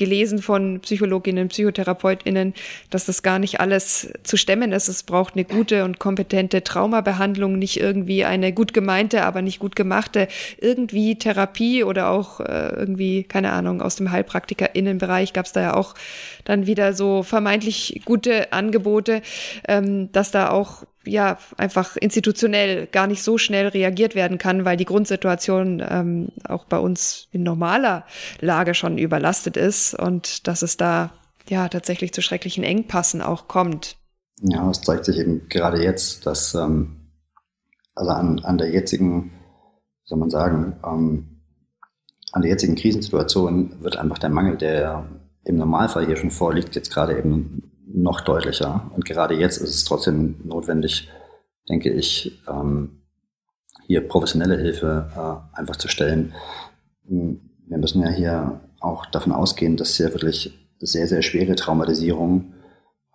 gelesen 0.00 0.40
von 0.40 0.80
Psychologinnen, 0.80 1.48
Psychotherapeutinnen, 1.48 2.54
dass 2.88 3.04
das 3.04 3.22
gar 3.22 3.38
nicht 3.38 3.60
alles 3.60 4.10
zu 4.22 4.38
stemmen 4.38 4.72
ist. 4.72 4.88
Es 4.88 5.02
braucht 5.04 5.34
eine 5.34 5.44
gute 5.44 5.84
und 5.84 5.98
kompetente 6.00 6.64
Traumabehandlung, 6.64 7.58
nicht 7.58 7.78
irgendwie 7.78 8.24
eine 8.24 8.52
gut 8.52 8.72
gemeinte, 8.72 9.22
aber 9.22 9.42
nicht 9.42 9.60
gut 9.60 9.76
gemachte, 9.76 10.26
irgendwie 10.58 11.16
Therapie 11.16 11.84
oder 11.84 12.08
auch 12.08 12.40
äh, 12.40 12.70
irgendwie, 12.74 13.24
keine 13.24 13.52
Ahnung, 13.52 13.82
aus 13.82 13.96
dem 13.96 14.10
HeilpraktikerInnenbereich 14.10 15.34
gab 15.34 15.44
es 15.44 15.52
da 15.52 15.60
ja 15.60 15.74
auch 15.74 15.94
dann 16.44 16.66
wieder 16.66 16.94
so 16.94 17.22
vermeintlich 17.22 18.00
gute 18.06 18.54
Angebote, 18.54 19.20
ähm, 19.68 20.10
dass 20.12 20.30
da 20.30 20.50
auch 20.50 20.84
ja 21.04 21.38
einfach 21.56 21.96
institutionell 21.96 22.86
gar 22.86 23.06
nicht 23.06 23.22
so 23.22 23.38
schnell 23.38 23.68
reagiert 23.68 24.14
werden 24.14 24.38
kann, 24.38 24.64
weil 24.64 24.76
die 24.76 24.84
Grundsituation 24.84 25.82
ähm, 25.88 26.28
auch 26.44 26.64
bei 26.64 26.78
uns 26.78 27.28
in 27.32 27.42
normaler 27.42 28.04
Lage 28.40 28.74
schon 28.74 28.98
überlastet 28.98 29.56
ist 29.56 29.94
und 29.94 30.46
dass 30.46 30.62
es 30.62 30.76
da 30.76 31.12
ja 31.48 31.68
tatsächlich 31.68 32.12
zu 32.12 32.22
schrecklichen 32.22 32.64
Engpassen 32.64 33.22
auch 33.22 33.48
kommt. 33.48 33.96
Ja, 34.42 34.68
es 34.70 34.80
zeigt 34.80 35.04
sich 35.04 35.18
eben 35.18 35.48
gerade 35.48 35.82
jetzt, 35.82 36.26
dass 36.26 36.54
ähm, 36.54 36.96
also 37.94 38.10
an, 38.12 38.38
an 38.40 38.58
der 38.58 38.70
jetzigen, 38.70 39.32
soll 40.04 40.18
man 40.18 40.30
sagen, 40.30 40.76
ähm, 40.84 41.40
an 42.32 42.42
der 42.42 42.50
jetzigen 42.50 42.76
Krisensituation 42.76 43.82
wird 43.82 43.96
einfach 43.96 44.18
der 44.18 44.30
Mangel, 44.30 44.56
der 44.56 45.08
im 45.44 45.56
Normalfall 45.56 46.06
hier 46.06 46.16
schon 46.16 46.30
vorliegt, 46.30 46.74
jetzt 46.76 46.92
gerade 46.92 47.18
eben 47.18 47.69
noch 47.92 48.20
deutlicher. 48.20 48.90
Und 48.94 49.04
gerade 49.04 49.34
jetzt 49.34 49.58
ist 49.58 49.74
es 49.74 49.84
trotzdem 49.84 50.36
notwendig, 50.44 51.08
denke 51.68 51.90
ich, 51.90 52.40
ähm, 52.48 53.02
hier 53.86 54.06
professionelle 54.06 54.58
Hilfe 54.58 55.10
äh, 55.14 55.58
einfach 55.58 55.76
zu 55.76 55.88
stellen. 55.88 56.34
Wir 57.04 57.78
müssen 57.78 58.02
ja 58.02 58.08
hier 58.08 58.60
auch 58.80 59.06
davon 59.06 59.32
ausgehen, 59.32 59.76
dass 59.76 59.96
hier 59.96 60.12
wirklich 60.12 60.52
sehr, 60.78 61.06
sehr 61.06 61.22
schwere 61.22 61.54
Traumatisierungen 61.56 62.54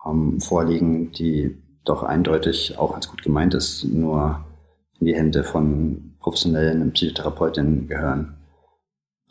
ähm, 0.06 0.40
vorliegen, 0.40 1.12
die 1.12 1.56
doch 1.84 2.02
eindeutig 2.02 2.78
auch 2.78 2.94
als 2.94 3.08
gut 3.08 3.22
gemeint 3.22 3.54
ist, 3.54 3.84
nur 3.84 4.44
in 5.00 5.06
die 5.06 5.14
Hände 5.14 5.44
von 5.44 6.16
professionellen 6.20 6.92
Psychotherapeutinnen 6.92 7.88
gehören. 7.88 8.36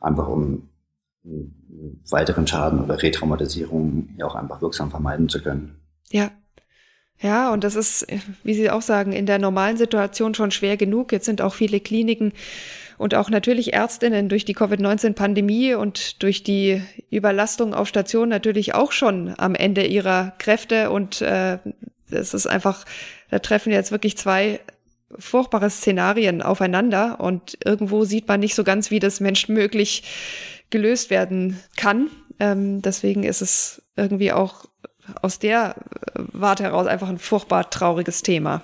Einfach 0.01 0.27
um 0.27 0.69
weiteren 2.09 2.47
Schaden 2.47 2.83
oder 2.83 3.01
Retraumatisierung 3.01 4.09
ja 4.17 4.25
auch 4.25 4.35
einfach 4.35 4.61
wirksam 4.61 4.91
vermeiden 4.91 5.29
zu 5.29 5.41
können. 5.41 5.79
Ja. 6.09 6.31
Ja, 7.21 7.53
und 7.53 7.63
das 7.63 7.75
ist, 7.75 8.05
wie 8.43 8.53
Sie 8.53 8.69
auch 8.69 8.81
sagen, 8.81 9.13
in 9.13 9.25
der 9.25 9.39
normalen 9.39 9.77
Situation 9.77 10.35
schon 10.35 10.51
schwer 10.51 10.75
genug. 10.75 11.13
Jetzt 11.13 11.25
sind 11.25 11.41
auch 11.41 11.53
viele 11.53 11.79
Kliniken 11.79 12.33
und 12.97 13.15
auch 13.15 13.29
natürlich 13.29 13.73
Ärztinnen 13.73 14.27
durch 14.29 14.43
die 14.43 14.53
Covid-19-Pandemie 14.53 15.75
und 15.75 16.21
durch 16.21 16.43
die 16.43 16.81
Überlastung 17.09 17.73
auf 17.73 17.87
Station 17.87 18.29
natürlich 18.29 18.75
auch 18.75 18.91
schon 18.91 19.33
am 19.37 19.55
Ende 19.55 19.85
ihrer 19.85 20.33
Kräfte. 20.39 20.91
Und 20.91 21.21
äh, 21.21 21.57
es 22.11 22.33
ist 22.33 22.47
einfach, 22.47 22.85
da 23.29 23.39
treffen 23.39 23.71
jetzt 23.71 23.91
wirklich 23.91 24.17
zwei 24.17 24.59
furchtbare 25.17 25.69
Szenarien 25.69 26.41
aufeinander 26.41 27.19
und 27.19 27.57
irgendwo 27.63 28.03
sieht 28.03 28.27
man 28.27 28.39
nicht 28.39 28.55
so 28.55 28.63
ganz, 28.63 28.91
wie 28.91 28.99
das 28.99 29.19
menschenmöglich 29.19 30.03
gelöst 30.69 31.09
werden 31.09 31.59
kann. 31.77 32.09
Ähm, 32.39 32.81
deswegen 32.81 33.23
ist 33.23 33.41
es 33.41 33.81
irgendwie 33.95 34.31
auch 34.31 34.65
aus 35.21 35.39
der 35.39 35.75
Warte 36.15 36.63
heraus 36.63 36.87
einfach 36.87 37.09
ein 37.09 37.19
furchtbar 37.19 37.69
trauriges 37.69 38.23
Thema. 38.23 38.63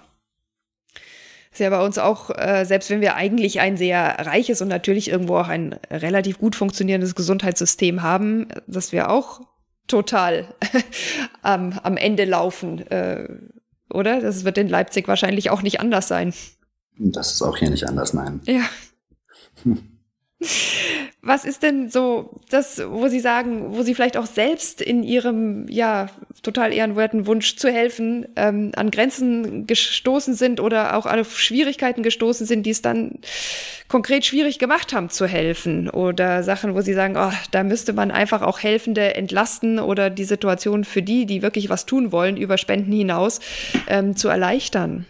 Ist 1.52 1.60
ja 1.60 1.70
bei 1.70 1.84
uns 1.84 1.98
auch, 1.98 2.30
äh, 2.30 2.64
selbst 2.66 2.90
wenn 2.90 3.02
wir 3.02 3.16
eigentlich 3.16 3.60
ein 3.60 3.76
sehr 3.76 4.26
reiches 4.26 4.62
und 4.62 4.70
natürlich 4.70 5.10
irgendwo 5.10 5.38
auch 5.38 5.50
ein 5.50 5.74
relativ 5.90 6.40
gut 6.40 6.56
funktionierendes 6.56 7.14
Gesundheitssystem 7.14 8.02
haben, 8.02 8.48
dass 8.68 8.94
wir 8.94 9.10
auch 9.10 9.42
total 9.88 10.46
am, 11.42 11.78
am 11.84 11.98
Ende 11.98 12.24
laufen, 12.24 12.88
äh, 12.90 13.28
oder? 13.94 14.22
Das 14.22 14.46
wird 14.46 14.58
in 14.58 14.70
Leipzig 14.70 15.10
wahrscheinlich 15.10 15.50
auch 15.50 15.62
nicht 15.62 15.82
anders 15.82 16.08
sein. 16.08 16.34
Das 16.98 17.34
ist 17.34 17.42
auch 17.42 17.58
hier 17.58 17.70
nicht 17.70 17.88
anders, 17.88 18.14
nein. 18.14 18.40
Ja. 18.46 18.62
Was 21.23 21.45
ist 21.45 21.62
denn 21.62 21.88
so 21.89 22.31
das, 22.49 22.81
wo 22.84 23.07
Sie 23.07 23.19
sagen, 23.19 23.75
wo 23.75 23.84
Sie 23.84 23.93
vielleicht 23.93 24.17
auch 24.17 24.25
selbst 24.25 24.81
in 24.81 25.03
Ihrem, 25.03 25.67
ja, 25.69 26.07
total 26.41 26.73
ehrenwerten 26.73 27.27
Wunsch 27.27 27.57
zu 27.57 27.69
helfen, 27.69 28.27
ähm, 28.36 28.71
an 28.75 28.89
Grenzen 28.89 29.67
gestoßen 29.67 30.34
sind 30.34 30.60
oder 30.60 30.97
auch 30.97 31.05
auf 31.05 31.39
Schwierigkeiten 31.39 32.01
gestoßen 32.01 32.47
sind, 32.47 32.65
die 32.65 32.71
es 32.71 32.81
dann 32.81 33.19
konkret 33.88 34.25
schwierig 34.25 34.57
gemacht 34.57 34.93
haben 34.93 35.10
zu 35.10 35.27
helfen? 35.27 35.91
Oder 35.91 36.41
Sachen, 36.41 36.73
wo 36.73 36.81
Sie 36.81 36.95
sagen, 36.95 37.15
oh, 37.15 37.31
da 37.51 37.63
müsste 37.63 37.93
man 37.93 38.10
einfach 38.10 38.41
auch 38.41 38.57
Helfende 38.57 39.13
entlasten 39.13 39.77
oder 39.77 40.10
die 40.10 40.23
Situation 40.23 40.84
für 40.84 41.03
die, 41.03 41.27
die 41.27 41.43
wirklich 41.43 41.69
was 41.69 41.86
tun 41.86 42.12
wollen, 42.12 42.36
über 42.36 42.57
Spenden 42.57 42.91
hinaus, 42.91 43.41
ähm, 43.88 44.15
zu 44.15 44.27
erleichtern? 44.27 45.05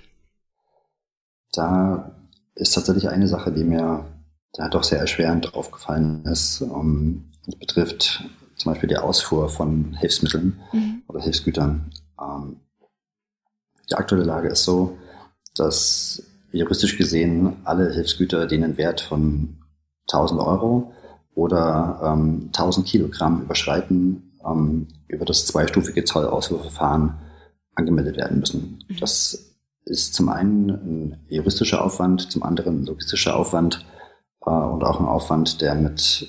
Da 1.53 2.11
ist 2.55 2.73
tatsächlich 2.73 3.07
eine 3.07 3.29
Sache, 3.29 3.53
die 3.53 3.63
mir 3.63 4.10
da 4.53 4.69
doch 4.69 4.83
sehr 4.83 4.99
erschwerend 4.99 5.53
aufgefallen 5.53 6.25
ist. 6.25 6.61
Um, 6.61 7.29
das 7.45 7.55
betrifft 7.55 8.23
zum 8.55 8.71
Beispiel 8.71 8.89
die 8.89 8.97
Ausfuhr 8.97 9.49
von 9.49 9.95
Hilfsmitteln 9.95 10.59
mhm. 10.71 11.03
oder 11.07 11.21
Hilfsgütern. 11.21 11.91
Ähm, 12.19 12.57
die 13.89 13.95
aktuelle 13.95 14.23
Lage 14.23 14.49
ist 14.49 14.63
so, 14.63 14.97
dass 15.55 16.23
juristisch 16.51 16.97
gesehen 16.97 17.57
alle 17.63 17.91
Hilfsgüter, 17.91 18.45
die 18.45 18.55
einen 18.55 18.77
Wert 18.77 19.01
von 19.01 19.57
1000 20.11 20.41
Euro 20.41 20.93
oder 21.33 21.99
ähm, 22.03 22.49
1000 22.53 22.85
Kilogramm 22.87 23.41
überschreiten, 23.41 24.33
ähm, 24.45 24.87
über 25.07 25.25
das 25.25 25.45
zweistufige 25.45 26.03
Zollausfuhrverfahren 26.03 27.15
angemeldet 27.75 28.17
werden 28.17 28.39
müssen. 28.39 28.83
Mhm. 28.87 28.97
Das 28.99 29.55
ist 29.85 30.13
zum 30.13 30.29
einen 30.29 30.69
ein 30.69 31.19
juristischer 31.29 31.83
Aufwand, 31.83 32.31
zum 32.31 32.43
anderen 32.43 32.81
ein 32.81 32.85
logistischer 32.85 33.35
Aufwand, 33.35 33.85
äh, 34.45 34.49
und 34.49 34.83
auch 34.83 34.99
ein 34.99 35.05
Aufwand, 35.05 35.61
der 35.61 35.75
mit, 35.75 36.27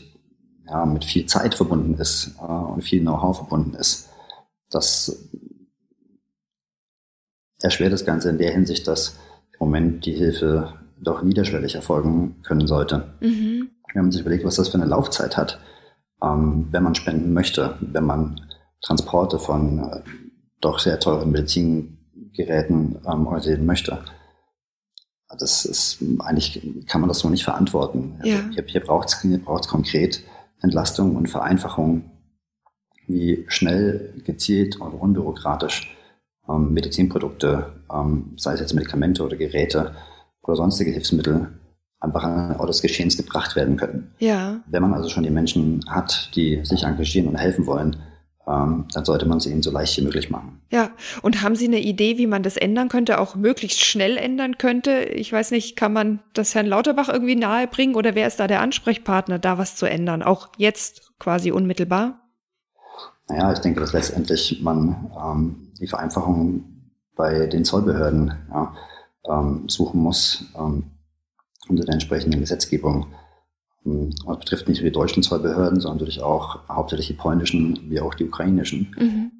ja, 0.66 0.86
mit 0.86 1.04
viel 1.04 1.26
Zeit 1.26 1.54
verbunden 1.54 1.94
ist 1.94 2.36
äh, 2.40 2.44
und 2.44 2.82
viel 2.82 3.00
Know-how 3.00 3.36
verbunden 3.36 3.74
ist. 3.74 4.08
Das 4.70 5.28
erschwert 7.60 7.92
das 7.92 8.04
Ganze 8.04 8.30
in 8.30 8.38
der 8.38 8.52
Hinsicht, 8.52 8.86
dass 8.86 9.18
im 9.52 9.66
Moment 9.66 10.06
die 10.06 10.14
Hilfe 10.14 10.74
doch 11.00 11.22
niederschwellig 11.22 11.74
erfolgen 11.74 12.42
können 12.42 12.66
sollte. 12.66 13.14
Mhm. 13.20 13.70
Wenn 13.92 14.02
man 14.02 14.12
sich 14.12 14.22
überlegt, 14.22 14.44
was 14.44 14.56
das 14.56 14.68
für 14.68 14.78
eine 14.78 14.86
Laufzeit 14.86 15.36
hat, 15.36 15.60
ähm, 16.22 16.68
wenn 16.70 16.82
man 16.82 16.94
spenden 16.94 17.32
möchte, 17.32 17.76
wenn 17.80 18.04
man 18.04 18.40
Transporte 18.80 19.38
von 19.38 19.78
äh, 19.78 20.00
doch 20.60 20.78
sehr 20.78 20.98
teuren 21.00 21.30
Medizingeräten 21.30 22.98
ähm, 23.06 23.26
organisieren 23.26 23.66
möchte, 23.66 23.98
das 25.38 25.64
ist 25.64 25.98
eigentlich 26.20 26.86
kann 26.86 27.00
man 27.00 27.08
das 27.08 27.20
so 27.20 27.28
nicht 27.28 27.44
verantworten. 27.44 28.16
Also 28.18 28.30
ja. 28.30 28.50
hier, 28.50 28.64
hier 28.66 28.80
braucht 28.80 29.08
es 29.08 29.68
konkret 29.68 30.22
Entlastung 30.60 31.16
und 31.16 31.28
Vereinfachung, 31.28 32.10
wie 33.06 33.44
schnell, 33.48 34.14
gezielt 34.24 34.76
und 34.76 34.92
unbürokratisch 34.92 35.96
ähm, 36.48 36.72
Medizinprodukte, 36.72 37.72
ähm, 37.92 38.32
sei 38.36 38.54
es 38.54 38.60
jetzt 38.60 38.74
Medikamente 38.74 39.24
oder 39.24 39.36
Geräte 39.36 39.94
oder 40.42 40.56
sonstige 40.56 40.90
Hilfsmittel, 40.90 41.48
einfach 42.00 42.24
an 42.24 42.56
Ort 42.56 42.68
des 42.68 42.82
Geschehens 42.82 43.16
gebracht 43.16 43.54
werden 43.54 43.76
können. 43.76 44.12
Ja. 44.18 44.60
Wenn 44.66 44.82
man 44.82 44.94
also 44.94 45.08
schon 45.08 45.22
die 45.22 45.30
Menschen 45.30 45.84
hat, 45.88 46.30
die 46.34 46.64
sich 46.64 46.84
engagieren 46.84 47.28
und 47.28 47.36
helfen 47.36 47.66
wollen, 47.66 47.96
ähm, 48.46 48.86
dann 48.92 49.04
sollte 49.04 49.26
man 49.26 49.38
es 49.38 49.46
ihnen 49.46 49.62
so 49.62 49.70
leicht 49.70 49.96
wie 49.96 50.02
möglich 50.02 50.30
machen. 50.30 50.60
Ja, 50.70 50.90
und 51.22 51.42
haben 51.42 51.54
Sie 51.54 51.66
eine 51.66 51.80
Idee, 51.80 52.18
wie 52.18 52.26
man 52.26 52.42
das 52.42 52.56
ändern 52.56 52.88
könnte, 52.88 53.20
auch 53.20 53.36
möglichst 53.36 53.84
schnell 53.84 54.16
ändern 54.16 54.58
könnte? 54.58 55.04
Ich 55.04 55.32
weiß 55.32 55.52
nicht, 55.52 55.76
kann 55.76 55.92
man 55.92 56.20
das 56.34 56.54
Herrn 56.54 56.66
Lauterbach 56.66 57.08
irgendwie 57.08 57.36
nahebringen 57.36 57.94
oder 57.94 58.14
wer 58.14 58.26
ist 58.26 58.40
da 58.40 58.46
der 58.46 58.60
Ansprechpartner, 58.60 59.38
da 59.38 59.58
was 59.58 59.76
zu 59.76 59.86
ändern? 59.86 60.22
Auch 60.22 60.48
jetzt 60.56 61.12
quasi 61.18 61.52
unmittelbar? 61.52 62.20
Naja, 63.28 63.52
ich 63.52 63.60
denke, 63.60 63.80
dass 63.80 63.92
letztendlich 63.92 64.60
man 64.62 65.12
ähm, 65.16 65.72
die 65.80 65.86
Vereinfachung 65.86 66.64
bei 67.14 67.46
den 67.46 67.64
Zollbehörden 67.64 68.34
ja, 68.50 68.74
ähm, 69.28 69.68
suchen 69.68 70.00
muss 70.00 70.46
ähm, 70.58 70.90
unter 71.68 71.84
der 71.84 71.94
entsprechenden 71.94 72.40
Gesetzgebung. 72.40 73.06
Ähm, 73.84 74.10
das 74.26 74.38
betrifft 74.38 74.68
nicht 74.68 74.80
nur 74.80 74.90
die 74.90 74.94
deutschen 74.94 75.22
Zollbehörden, 75.22 75.80
sondern 75.80 75.98
natürlich 75.98 76.22
auch 76.22 76.68
hauptsächlich 76.68 77.08
die 77.08 77.14
polnischen 77.14 77.90
wie 77.90 78.00
auch 78.00 78.14
die 78.14 78.24
ukrainischen. 78.24 78.94
Mhm. 78.98 79.32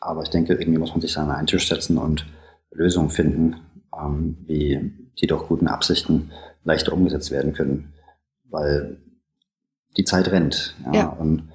Aber 0.00 0.22
ich 0.22 0.30
denke, 0.30 0.54
irgendwie 0.54 0.78
muss 0.78 0.90
man 0.90 1.00
sich 1.00 1.16
an 1.16 1.30
einen 1.30 1.46
Tisch 1.46 1.68
setzen 1.68 1.96
und 1.98 2.26
Lösungen 2.70 3.10
finden, 3.10 3.56
ähm, 3.98 4.36
wie 4.46 4.92
die 5.20 5.26
doch 5.26 5.48
guten 5.48 5.68
Absichten 5.68 6.30
leichter 6.64 6.92
umgesetzt 6.92 7.30
werden 7.30 7.52
können. 7.52 7.92
Weil 8.50 8.98
die 9.96 10.04
Zeit 10.04 10.28
rennt. 10.28 10.76
Ja? 10.86 10.94
ja. 10.94 11.06
Und 11.08 11.48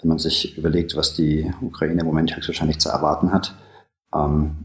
wenn 0.00 0.08
man 0.08 0.18
sich 0.18 0.56
überlegt, 0.56 0.96
was 0.96 1.14
die 1.14 1.50
Ukraine 1.60 2.00
im 2.00 2.06
Moment 2.06 2.34
höchstwahrscheinlich 2.34 2.78
zu 2.78 2.88
erwarten 2.88 3.32
hat, 3.32 3.54
ähm, 4.14 4.64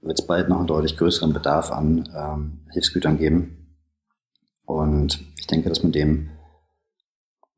wird 0.00 0.20
es 0.20 0.26
bald 0.26 0.48
noch 0.48 0.58
einen 0.58 0.66
deutlich 0.66 0.96
größeren 0.96 1.32
Bedarf 1.32 1.72
an 1.72 2.08
ähm, 2.16 2.60
Hilfsgütern 2.72 3.18
geben. 3.18 3.65
Und 4.66 5.24
ich 5.38 5.46
denke, 5.46 5.68
dass 5.68 5.82
man 5.82 5.92
dem 5.92 6.30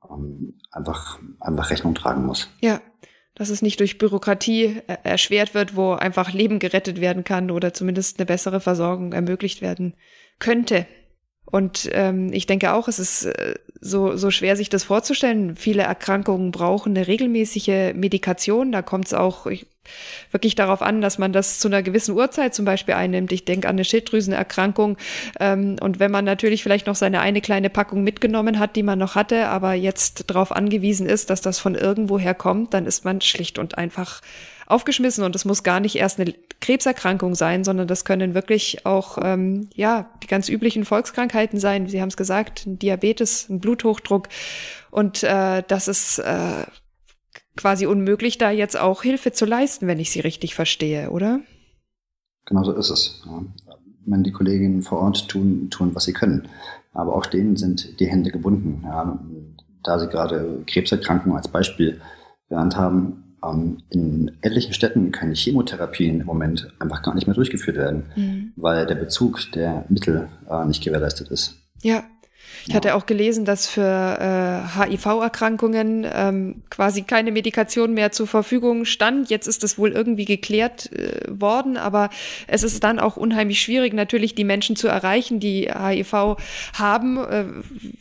ähm, 0.09 0.61
einfach, 0.71 1.19
einfach 1.41 1.71
Rechnung 1.71 1.95
tragen 1.95 2.25
muss. 2.25 2.49
Ja, 2.61 2.81
dass 3.35 3.51
es 3.51 3.63
nicht 3.63 3.81
durch 3.81 3.99
Bürokratie 3.99 4.83
äh, 4.87 4.97
erschwert 5.05 5.55
wird, 5.55 5.75
wo 5.75 5.93
einfach 5.93 6.33
Leben 6.33 6.59
gerettet 6.59 7.01
werden 7.01 7.25
kann 7.25 7.51
oder 7.51 7.73
zumindest 7.73 8.19
eine 8.19 8.27
bessere 8.27 8.61
Versorgung 8.61 9.13
ermöglicht 9.13 9.63
werden 9.63 9.95
könnte. 10.39 10.87
Und 11.51 11.89
ähm, 11.93 12.33
ich 12.33 12.47
denke 12.47 12.73
auch, 12.75 12.89
es 12.89 12.99
ist 12.99 13.25
äh, 13.25 13.55
so, 13.81 14.17
so 14.17 14.31
schwer, 14.31 14.57
sich 14.57 14.69
das 14.69 14.85
vorzustellen. 14.85 15.57
Viele 15.57 15.83
Erkrankungen 15.83 16.51
brauchen 16.51 16.97
eine 16.97 17.07
regelmäßige 17.07 17.95
Medikation. 17.95 18.73
Da 18.73 18.83
kommt 18.83 19.07
es 19.07 19.15
auch 19.15 19.47
ich, 19.47 19.67
wirklich 20.31 20.57
darauf 20.57 20.83
an, 20.83 21.01
dass 21.01 21.19
man 21.19 21.33
das 21.33 21.59
zu 21.59 21.69
einer 21.69 21.83
gewissen 21.83 22.15
Uhrzeit 22.15 22.55
zum 22.55 22.65
Beispiel 22.65 22.95
einnimmt. 22.95 23.33
Ich 23.33 23.45
denke 23.47 23.69
an 23.69 23.77
eine 23.77 23.85
Schilddrüsenerkrankung. 23.85 24.99
Ähm, 25.41 25.77
und 25.81 26.01
wenn 26.01 26.11
man 26.11 26.25
natürlich 26.25 26.63
vielleicht 26.63 26.87
noch 26.87 26.97
seine 26.97 27.21
eine 27.21 27.41
kleine 27.41 27.71
Packung 27.71 28.03
mitgenommen 28.03 28.59
hat, 28.59 28.77
die 28.77 28.83
man 28.83 28.99
noch 28.99 29.15
hatte, 29.15 29.49
aber 29.49 29.73
jetzt 29.73 30.31
darauf 30.31 30.53
angewiesen 30.53 31.07
ist, 31.07 31.31
dass 31.31 31.41
das 31.41 31.59
von 31.59 31.75
irgendwoher 31.75 32.35
kommt, 32.35 32.75
dann 32.75 32.85
ist 32.85 33.05
man 33.05 33.21
schlicht 33.21 33.59
und 33.59 33.79
einfach 33.79 34.21
aufgeschmissen 34.67 35.25
und 35.25 35.35
es 35.35 35.47
muss 35.47 35.63
gar 35.63 35.81
nicht 35.81 35.97
erst 35.97 36.21
eine 36.21 36.35
Krebserkrankung 36.61 37.35
sein, 37.35 37.65
sondern 37.65 37.87
das 37.87 38.05
können 38.05 38.35
wirklich 38.35 38.85
auch 38.85 39.19
ähm, 39.23 39.69
ja 39.75 40.11
die 40.23 40.27
ganz 40.27 40.49
üblichen 40.49 40.85
Volkskrankheiten 40.85 41.61
sein. 41.61 41.89
Sie 41.89 42.01
haben 42.01 42.09
es 42.09 42.17
gesagt, 42.17 42.67
ein 42.67 42.79
Diabetes, 42.79 43.49
ein 43.49 43.61
Bluthochdruck 43.61 44.29
und 44.91 45.23
äh, 45.23 45.63
das 45.67 45.89
ist 45.89 46.19
äh, 46.19 46.65
quasi 47.57 47.87
unmöglich, 47.87 48.39
da 48.39 48.51
jetzt 48.51 48.79
auch 48.79 49.03
Hilfe 49.03 49.33
zu 49.33 49.45
leisten, 49.45 49.87
wenn 49.87 50.01
ich 50.01 50.11
Sie 50.11 50.21
richtig 50.21 50.55
verstehe, 50.55 51.11
oder? 51.11 51.41
Genau 52.47 52.65
so 52.65 52.73
ist 52.73 52.91
es. 52.91 53.23
Ja. 53.27 53.43
Meine, 54.07 54.23
die 54.23 54.33
Kolleginnen 54.33 54.83
vor 54.83 55.01
Ort 55.01 55.29
tun, 55.29 55.69
tun, 55.69 55.95
was 55.95 56.05
sie 56.05 56.15
können. 56.15 56.49
Aber 56.95 57.15
auch 57.15 57.27
denen 57.27 57.57
sind 57.57 58.01
die 58.01 58.07
Hände 58.07 58.31
gebunden. 58.31 58.83
Ja. 58.85 59.19
Da 59.83 59.99
Sie 59.99 60.09
gerade 60.09 60.63
Krebserkrankungen 60.67 61.37
als 61.37 61.49
Beispiel 61.49 62.01
genannt 62.49 62.77
haben, 62.77 63.28
ähm, 63.45 63.79
in 63.91 64.33
etlichen 64.43 64.73
Städten 64.73 65.13
können 65.13 65.35
Chemotherapien 65.35 66.21
im 66.21 66.27
Moment 66.27 66.73
einfach 66.79 67.03
gar 67.03 67.15
nicht 67.15 67.27
mehr 67.27 67.35
durchgeführt 67.35 67.77
werden, 67.77 68.05
mhm. 68.17 68.53
weil 68.57 68.87
der 68.87 68.97
Bezug 68.97 69.53
der 69.53 69.85
Mittel 69.89 70.29
äh, 70.51 70.65
nicht 70.65 70.83
gewährleistet 70.83 71.29
ist. 71.29 71.57
Ja. 71.83 72.05
Ich 72.67 72.75
hatte 72.75 72.95
auch 72.95 73.07
gelesen, 73.07 73.45
dass 73.45 73.67
für 73.67 73.83
äh, 73.83 74.79
HIV-Erkrankungen 74.79 76.07
ähm, 76.13 76.63
quasi 76.71 77.03
keine 77.03 77.33
Medikation 77.33 77.95
mehr 77.95 78.13
zur 78.13 78.27
Verfügung 78.27 78.85
stand. 78.85 79.31
Jetzt 79.31 79.47
ist 79.47 79.63
das 79.63 79.79
wohl 79.79 79.93
irgendwie 79.93 80.27
geklärt 80.27 80.93
äh, 80.93 81.21
worden, 81.29 81.77
aber 81.77 82.11
es 82.47 82.63
ist 82.63 82.85
dann 82.85 82.99
auch 82.99 83.17
unheimlich 83.17 83.63
schwierig, 83.63 83.95
natürlich 83.95 84.35
die 84.35 84.45
Menschen 84.45 84.77
zu 84.77 84.89
erreichen, 84.89 85.41
die 85.41 85.71
HIV 85.73 86.37
haben. 86.75 87.19
Äh, 87.19 87.45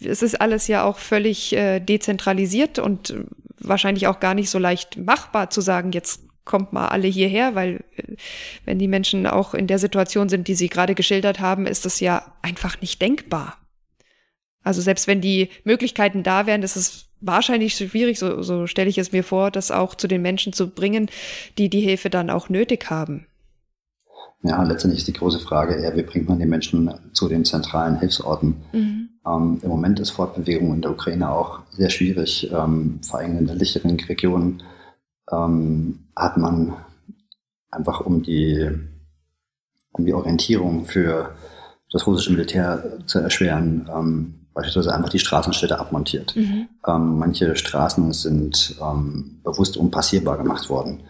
es 0.06 0.22
ist 0.22 0.42
alles 0.42 0.68
ja 0.68 0.84
auch 0.84 0.98
völlig 0.98 1.54
äh, 1.54 1.80
dezentralisiert 1.80 2.80
und 2.80 3.14
wahrscheinlich 3.60 4.08
auch 4.08 4.20
gar 4.20 4.34
nicht 4.34 4.50
so 4.50 4.60
leicht 4.60 4.98
machbar 4.98 5.50
zu 5.50 5.62
sagen, 5.62 5.92
jetzt 5.92 6.22
kommt 6.46 6.74
mal 6.74 6.88
alle 6.88 7.08
hierher, 7.08 7.56
weil 7.56 7.84
äh, 7.96 8.16
wenn 8.66 8.80
die 8.80 8.88
Menschen 8.88 9.28
auch 9.28 9.54
in 9.54 9.68
der 9.68 9.80
Situation 9.80 10.30
sind, 10.30 10.48
die 10.48 10.56
Sie 10.56 10.70
gerade 10.70 10.96
geschildert 10.96 11.40
haben, 11.40 11.68
ist 11.68 11.86
das 11.86 12.00
ja 12.00 12.34
einfach 12.42 12.82
nicht 12.82 13.02
denkbar. 13.02 13.58
Also 14.64 14.82
selbst 14.82 15.08
wenn 15.08 15.22
die 15.22 15.50
Möglichkeiten 15.64 16.24
da 16.24 16.46
wären, 16.46 16.64
ist 16.64 16.76
es 16.76 17.06
wahrscheinlich 17.22 17.76
schwierig, 17.76 18.20
so, 18.20 18.42
so 18.42 18.68
stelle 18.68 18.90
ich 18.90 18.98
es 18.98 19.12
mir 19.12 19.24
vor, 19.24 19.52
das 19.52 19.72
auch 19.72 19.96
zu 19.96 20.08
den 20.08 20.22
Menschen 20.22 20.54
zu 20.54 20.70
bringen, 20.70 21.10
die 21.58 21.70
die 21.70 21.82
Hilfe 21.82 22.10
dann 22.10 22.30
auch 22.30 22.50
nötig 22.50 22.90
haben. 22.90 23.28
Ja, 24.44 24.62
letztendlich 24.64 25.00
ist 25.00 25.08
die 25.08 25.14
große 25.14 25.40
Frage 25.40 25.76
eher, 25.76 25.96
wie 25.96 26.04
bringt 26.04 26.30
man 26.30 26.40
die 26.40 26.46
Menschen 26.46 26.94
zu 27.14 27.28
den 27.28 27.44
zentralen 27.44 28.00
Hilfsorten? 28.00 28.56
Mhm. 28.72 29.10
Ähm, 29.28 29.60
Im 29.62 29.70
Moment 29.70 30.00
ist 30.00 30.12
Fortbewegung 30.12 30.74
in 30.74 30.82
der 30.82 30.92
Ukraine 30.92 31.32
auch 31.32 31.60
sehr 31.72 31.90
schwierig. 31.90 32.50
Ähm, 32.52 33.00
vor 33.04 33.20
allem 33.20 33.32
in 33.32 33.38
den 33.38 33.48
ländlicheren 33.48 34.00
Regionen 34.00 34.64
ähm, 35.32 36.00
hat 36.16 36.38
man 36.38 36.74
einfach 37.72 38.02
um 38.02 38.24
die, 38.24 38.70
um 39.92 40.06
die 40.06 40.14
Orientierung 40.14 40.86
für 40.86 41.32
das 41.92 42.06
russische 42.06 42.32
Militär 42.32 43.00
zu 43.06 43.20
erschweren, 43.20 43.90
ähm, 43.94 44.48
beispielsweise 44.54 44.94
einfach 44.94 45.10
die 45.10 45.20
Straßenschilder 45.20 45.80
abmontiert. 45.80 46.36
Mhm. 46.36 46.68
Ähm, 46.88 47.20
manche 47.20 47.56
Straßen 47.56 48.12
sind 48.14 48.76
ähm, 48.82 49.40
bewusst 49.44 49.78
unpassierbar 49.78 50.38
gemacht 50.38 50.70
worden. 50.70 51.02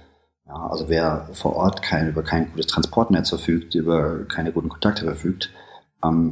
Ja, 0.45 0.67
also 0.67 0.89
wer 0.89 1.29
vor 1.33 1.55
Ort 1.55 1.81
kein, 1.81 2.09
über 2.09 2.23
kein 2.23 2.49
gutes 2.51 2.67
Transportnetz 2.67 3.29
verfügt, 3.29 3.75
über 3.75 4.23
keine 4.25 4.51
guten 4.51 4.69
Kontakte 4.69 5.03
verfügt, 5.03 5.51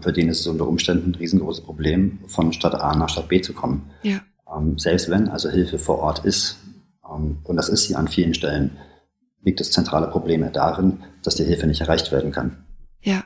für 0.01 0.13
den 0.13 0.29
ist 0.29 0.41
es 0.41 0.47
unter 0.47 0.67
Umständen 0.67 1.11
ein 1.11 1.15
riesengroßes 1.15 1.63
Problem, 1.63 2.19
von 2.27 2.53
Stadt 2.53 2.75
A 2.75 2.95
nach 2.95 3.09
Stadt 3.09 3.27
B 3.27 3.41
zu 3.41 3.53
kommen. 3.53 3.89
Ja. 4.03 4.21
Ähm, 4.55 4.77
selbst 4.77 5.09
wenn 5.09 5.29
also 5.29 5.49
Hilfe 5.49 5.79
vor 5.79 5.99
Ort 5.99 6.25
ist, 6.25 6.57
ähm, 7.09 7.39
und 7.43 7.55
das 7.55 7.69
ist 7.69 7.85
sie 7.85 7.95
an 7.95 8.07
vielen 8.07 8.33
Stellen, 8.33 8.77
liegt 9.43 9.59
das 9.59 9.71
zentrale 9.71 10.07
Problem 10.07 10.47
darin, 10.51 11.03
dass 11.23 11.35
die 11.35 11.43
Hilfe 11.43 11.67
nicht 11.67 11.81
erreicht 11.81 12.11
werden 12.11 12.31
kann. 12.31 12.65
Ja. 13.01 13.23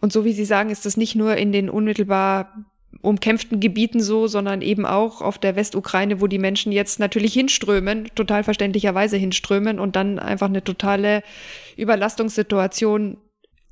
Und 0.00 0.12
so 0.12 0.24
wie 0.24 0.32
Sie 0.32 0.44
sagen, 0.44 0.70
ist 0.70 0.84
das 0.84 0.96
nicht 0.96 1.14
nur 1.14 1.36
in 1.36 1.52
den 1.52 1.70
unmittelbar 1.70 2.66
umkämpften 3.00 3.60
Gebieten 3.60 4.00
so, 4.00 4.26
sondern 4.26 4.62
eben 4.62 4.86
auch 4.86 5.20
auf 5.20 5.38
der 5.38 5.56
Westukraine, 5.56 6.20
wo 6.20 6.26
die 6.26 6.38
Menschen 6.38 6.72
jetzt 6.72 6.98
natürlich 6.98 7.34
hinströmen, 7.34 8.10
total 8.14 8.44
verständlicherweise 8.44 9.16
hinströmen 9.16 9.78
und 9.78 9.96
dann 9.96 10.18
einfach 10.18 10.48
eine 10.48 10.64
totale 10.64 11.22
Überlastungssituation 11.76 13.18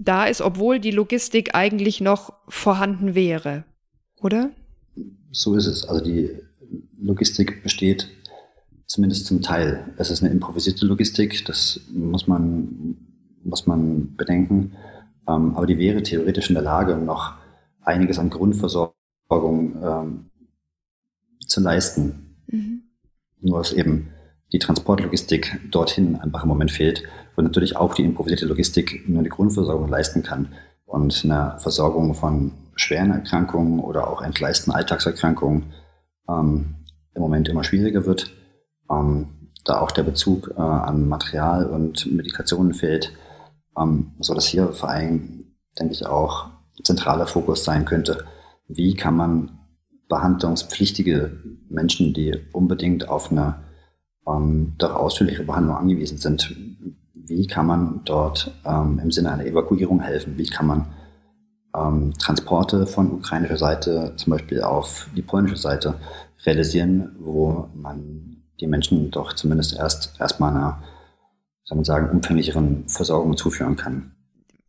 da 0.04 0.24
ist, 0.24 0.40
obwohl 0.40 0.80
die 0.80 0.90
Logistik 0.90 1.54
eigentlich 1.54 2.00
noch 2.00 2.32
vorhanden 2.48 3.14
wäre, 3.14 3.64
oder? 4.20 4.50
So 5.30 5.54
ist 5.54 5.66
es. 5.66 5.84
Also 5.84 6.04
die 6.04 6.30
Logistik 6.98 7.62
besteht 7.62 8.08
zumindest 8.86 9.26
zum 9.26 9.42
Teil. 9.42 9.94
Es 9.96 10.10
ist 10.10 10.22
eine 10.22 10.32
improvisierte 10.32 10.86
Logistik, 10.86 11.44
das 11.46 11.80
muss 11.90 12.26
man, 12.26 12.96
muss 13.42 13.66
man 13.66 14.14
bedenken. 14.16 14.72
Ähm, 15.28 15.56
aber 15.56 15.66
die 15.66 15.78
wäre 15.78 16.02
theoretisch 16.02 16.48
in 16.48 16.54
der 16.54 16.62
Lage, 16.62 16.96
noch 16.96 17.34
einiges 17.80 18.18
an 18.18 18.30
Grundversorgung 18.30 19.76
ähm, 19.82 20.30
zu 21.46 21.60
leisten. 21.60 22.36
Mhm. 22.48 22.82
Nur 23.40 23.58
dass 23.58 23.72
eben 23.72 24.08
die 24.52 24.58
Transportlogistik 24.58 25.60
dorthin 25.70 26.16
einfach 26.16 26.42
im 26.42 26.48
Moment 26.48 26.70
fehlt 26.70 27.04
und 27.36 27.44
natürlich 27.44 27.76
auch 27.76 27.94
die 27.94 28.04
improvisierte 28.04 28.46
Logistik 28.46 29.08
nur 29.08 29.22
die 29.22 29.30
Grundversorgung 29.30 29.88
leisten 29.88 30.22
kann 30.22 30.52
und 30.84 31.22
eine 31.24 31.56
Versorgung 31.58 32.14
von 32.14 32.52
schweren 32.74 33.10
Erkrankungen 33.10 33.80
oder 33.80 34.08
auch 34.08 34.22
entgleisten 34.22 34.72
Alltagserkrankungen 34.72 35.72
ähm, 36.28 36.76
im 37.14 37.22
Moment 37.22 37.48
immer 37.48 37.64
schwieriger 37.64 38.04
wird, 38.04 38.32
ähm, 38.90 39.50
da 39.64 39.80
auch 39.80 39.90
der 39.90 40.02
Bezug 40.02 40.52
äh, 40.56 40.60
an 40.60 41.08
Material 41.08 41.66
und 41.66 42.10
Medikationen 42.12 42.74
fehlt, 42.74 43.12
ähm, 43.78 44.12
so 44.20 44.34
dass 44.34 44.46
hier 44.46 44.72
vor 44.72 44.90
allem, 44.90 45.54
denke 45.78 45.94
ich, 45.94 46.06
auch 46.06 46.50
zentraler 46.82 47.26
Fokus 47.26 47.64
sein 47.64 47.84
könnte, 47.84 48.24
wie 48.68 48.94
kann 48.94 49.16
man 49.16 49.58
behandlungspflichtige 50.08 51.38
Menschen, 51.68 52.12
die 52.12 52.38
unbedingt 52.52 53.08
auf 53.08 53.30
eine 53.30 53.56
ähm, 54.26 54.74
doch 54.78 54.94
ausführliche 54.94 55.44
Behandlung 55.44 55.76
angewiesen 55.76 56.18
sind, 56.18 56.54
wie 57.14 57.46
kann 57.46 57.66
man 57.66 58.00
dort 58.04 58.52
ähm, 58.64 59.00
im 59.02 59.10
Sinne 59.10 59.32
einer 59.32 59.46
Evakuierung 59.46 60.00
helfen? 60.00 60.36
Wie 60.36 60.46
kann 60.46 60.66
man 60.66 60.86
ähm, 61.76 62.12
Transporte 62.18 62.86
von 62.86 63.12
ukrainischer 63.12 63.56
Seite 63.56 64.14
zum 64.16 64.32
Beispiel 64.32 64.62
auf 64.62 65.08
die 65.16 65.22
polnische 65.22 65.56
Seite 65.56 65.94
realisieren, 66.44 67.16
wo 67.18 67.68
man 67.74 68.42
die 68.60 68.66
Menschen 68.66 69.10
doch 69.10 69.32
zumindest 69.32 69.76
erst 69.76 70.14
erstmal 70.20 70.50
einer, 70.50 70.82
soll 71.64 71.76
man 71.76 71.84
sagen, 71.84 72.10
umfänglicheren 72.10 72.88
Versorgung 72.88 73.36
zuführen 73.36 73.76
kann 73.76 74.12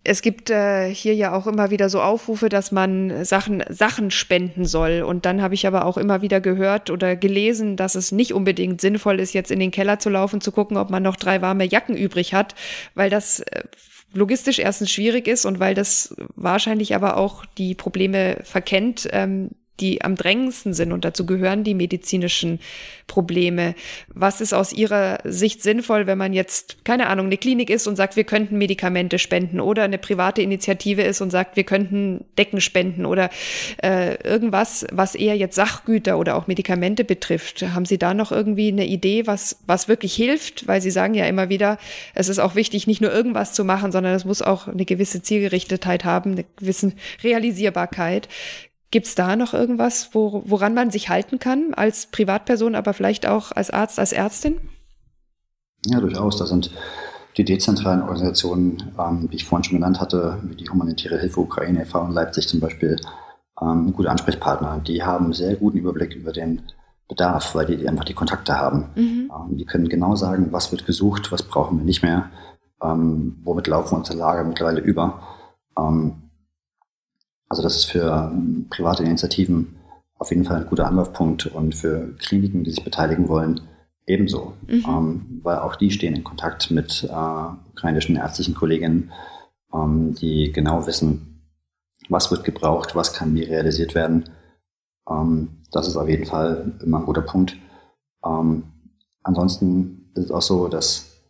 es 0.06 0.22
gibt 0.22 0.50
äh, 0.50 0.94
hier 0.94 1.16
ja 1.16 1.34
auch 1.34 1.48
immer 1.48 1.72
wieder 1.72 1.89
so 1.89 2.02
Aufrufe, 2.02 2.50
dass 2.50 2.72
man 2.74 3.24
Sachen, 3.24 3.63
Sachen 3.70 4.12
spenden 4.12 4.66
soll. 4.66 5.02
Und 5.02 5.26
dann 5.26 5.42
habe 5.42 5.54
ich 5.54 5.66
aber 5.66 5.86
auch 5.86 5.98
immer 5.98 6.22
wieder 6.22 6.42
gehört 6.42 6.89
oder 6.89 7.16
gelesen, 7.16 7.78
dass 7.78 7.96
es 7.96 8.12
nicht 8.12 8.34
unbedingt 8.34 8.82
sinnvoll 8.82 9.20
ist, 9.20 9.34
jetzt 9.34 9.52
in 9.52 9.60
den 9.60 9.72
Keller 9.72 10.00
zu 10.00 10.10
laufen, 10.10 10.42
zu 10.42 10.52
gucken, 10.52 10.76
ob 10.76 10.89
man 10.89 11.04
noch 11.04 11.16
drei 11.16 11.42
warme 11.42 11.63
Jacken 11.63 11.96
übrig 11.96 12.34
hat, 12.34 12.54
weil 12.96 13.10
das 13.10 13.39
äh, 13.39 13.63
logistisch 14.13 14.60
erstens 14.60 14.92
schwierig 14.92 15.28
ist 15.28 15.46
und 15.46 15.60
weil 15.60 15.74
das 15.74 16.16
wahrscheinlich 16.36 16.96
aber 16.96 17.16
auch 17.16 17.46
die 17.58 17.74
Probleme 17.74 18.39
verkennt, 18.44 19.08
ähm, 19.12 19.52
die 19.80 20.02
am 20.02 20.16
drängendsten 20.16 20.74
sind 20.74 20.92
und 20.92 21.04
dazu 21.04 21.26
gehören 21.26 21.64
die 21.64 21.74
medizinischen 21.74 22.60
Probleme. 23.08 23.76
Was 24.08 24.40
ist 24.40 24.54
aus 24.54 24.72
Ihrer 24.72 25.20
Sicht 25.24 25.64
sinnvoll, 25.64 26.08
wenn 26.08 26.18
man 26.18 26.34
jetzt, 26.34 26.86
keine 26.86 27.08
Ahnung, 27.08 27.26
eine 27.26 27.38
Klinik 27.38 27.70
ist 27.70 27.88
und 27.88 27.96
sagt, 27.96 28.16
wir 28.16 28.24
könnten 28.24 28.58
Medikamente 28.58 29.18
spenden 29.20 29.60
oder 29.60 29.84
eine 29.84 29.98
private 29.98 30.42
Initiative 30.42 31.02
ist 31.02 31.22
und 31.22 31.32
sagt, 31.32 31.56
wir 31.56 31.64
könnten 31.64 32.24
Decken 32.38 32.62
spenden 32.62 33.06
oder 33.06 33.30
äh, 33.82 34.16
irgendwas, 34.24 34.86
was 34.92 35.16
eher 35.16 35.36
jetzt 35.36 35.56
Sachgüter 35.56 36.18
oder 36.18 36.36
auch 36.36 36.48
Medikamente 36.48 37.04
betrifft. 37.04 37.64
Haben 37.74 37.86
Sie 37.86 37.98
da 37.98 38.14
noch 38.14 38.32
irgendwie 38.32 38.70
eine 38.70 38.86
Idee, 38.86 39.26
was, 39.28 39.58
was 39.66 39.88
wirklich 39.88 40.14
hilft? 40.14 40.68
Weil 40.68 40.82
Sie 40.82 40.92
sagen 40.92 41.16
ja 41.16 41.26
immer 41.26 41.50
wieder, 41.50 41.78
es 42.14 42.30
ist 42.30 42.40
auch 42.40 42.56
wichtig, 42.56 42.86
nicht 42.86 43.02
nur 43.02 43.12
irgendwas 43.12 43.54
zu 43.54 43.66
machen, 43.66 43.92
sondern 43.92 44.14
es 44.14 44.26
muss 44.26 44.42
auch 44.42 44.68
eine 44.68 44.86
gewisse 44.86 45.22
Zielgerichtetheit 45.22 46.06
haben, 46.06 46.34
eine 46.34 46.46
gewisse 46.58 46.94
Realisierbarkeit. 47.24 48.28
Gibt 48.94 49.08
es 49.08 49.16
da 49.16 49.36
noch 49.36 49.56
irgendwas, 49.56 50.10
wo, 50.12 50.44
woran 50.46 50.76
man 50.76 50.92
sich 50.92 51.10
halten 51.10 51.40
kann 51.40 51.74
als 51.74 52.06
Privatperson, 52.06 52.76
aber 52.76 52.94
vielleicht 52.94 53.28
auch 53.28 53.52
als 53.52 53.72
Arzt, 53.72 53.98
als 53.98 54.14
Ärztin? 54.14 54.60
Ja, 55.88 56.00
durchaus. 56.00 56.38
Da 56.38 56.46
sind 56.46 56.70
die 57.36 57.44
dezentralen 57.44 58.04
Organisationen, 58.04 58.94
ähm, 59.00 59.30
die 59.32 59.38
ich 59.38 59.46
vorhin 59.46 59.64
schon 59.64 59.78
genannt 59.78 60.00
hatte, 60.00 60.38
wie 60.44 60.54
die 60.54 60.70
humanitäre 60.70 61.18
Hilfe 61.18 61.40
Ukraine 61.40 61.82
e.V. 61.82 62.06
in 62.06 62.12
Leipzig 62.12 62.48
zum 62.48 62.60
Beispiel, 62.60 62.98
ähm, 63.60 63.94
gute 63.94 64.12
Ansprechpartner. 64.12 64.80
Die 64.86 65.02
haben 65.02 65.34
sehr 65.34 65.56
guten 65.56 65.80
Überblick 65.80 66.14
über 66.14 66.32
den 66.32 66.62
Bedarf, 67.08 67.56
weil 67.56 67.66
die 67.66 67.90
einfach 67.90 68.06
die 68.06 68.14
Kontakte 68.14 68.60
haben. 68.60 68.92
Mhm. 68.94 69.32
Ähm, 69.36 69.58
die 69.58 69.66
können 69.66 69.90
genau 69.90 70.16
sagen, 70.16 70.50
was 70.52 70.72
wird 70.72 70.86
gesucht, 70.86 71.32
was 71.32 71.42
brauchen 71.42 71.80
wir 71.80 71.84
nicht 71.84 72.04
mehr, 72.04 72.30
ähm, 72.80 73.40
womit 73.44 73.66
laufen 73.66 73.96
unsere 73.96 74.20
Lager 74.20 74.44
mittlerweile 74.44 74.82
über. 74.82 75.20
Ähm, 75.76 76.23
also 77.54 77.62
das 77.62 77.76
ist 77.76 77.86
für 77.86 78.32
ähm, 78.34 78.66
private 78.72 79.04
Initiativen 79.04 79.76
auf 80.18 80.32
jeden 80.32 80.44
Fall 80.44 80.62
ein 80.62 80.66
guter 80.66 80.88
Anlaufpunkt 80.88 81.46
und 81.46 81.76
für 81.76 82.16
Kliniken, 82.18 82.63
die 82.63 82.72
sich 82.72 82.84
beteiligen 82.84 83.30
wollen, 83.30 83.62
ebenso. 84.08 84.54
Mhm. 84.66 84.86
Ähm, 84.88 85.39
weil 85.44 85.60
auch 85.60 85.76
die 85.76 85.92
stehen 85.92 86.16
in 86.16 86.24
Kontakt 86.24 86.72
mit 86.72 87.04
äh, 87.04 87.72
ukrainischen 87.72 88.16
ärztlichen 88.16 88.56
Kolleginnen, 88.56 89.12
ähm, 89.72 90.16
die 90.16 90.52
genau 90.52 90.88
wissen, 90.88 91.44
was 92.10 92.32
wird 92.32 92.44
gebraucht, 92.44 92.96
was 92.96 93.13
kann 93.13 93.36
wie 93.36 93.44
realisiert 93.44 93.94
werden. 93.94 94.32
Ähm, 95.08 95.62
das 95.72 95.88
ist 95.88 95.96
auf 95.96 96.10
jeden 96.10 96.26
Fall 96.26 96.72
immer 96.84 97.02
ein 97.02 97.06
guter 97.06 97.22
Punkt. 97.22 97.56
Ähm, 98.26 98.63
ansonsten 99.22 100.10
ist 100.16 100.26
es 100.26 100.32
auch 100.32 100.42
so, 100.42 100.70
dass, 100.70 101.22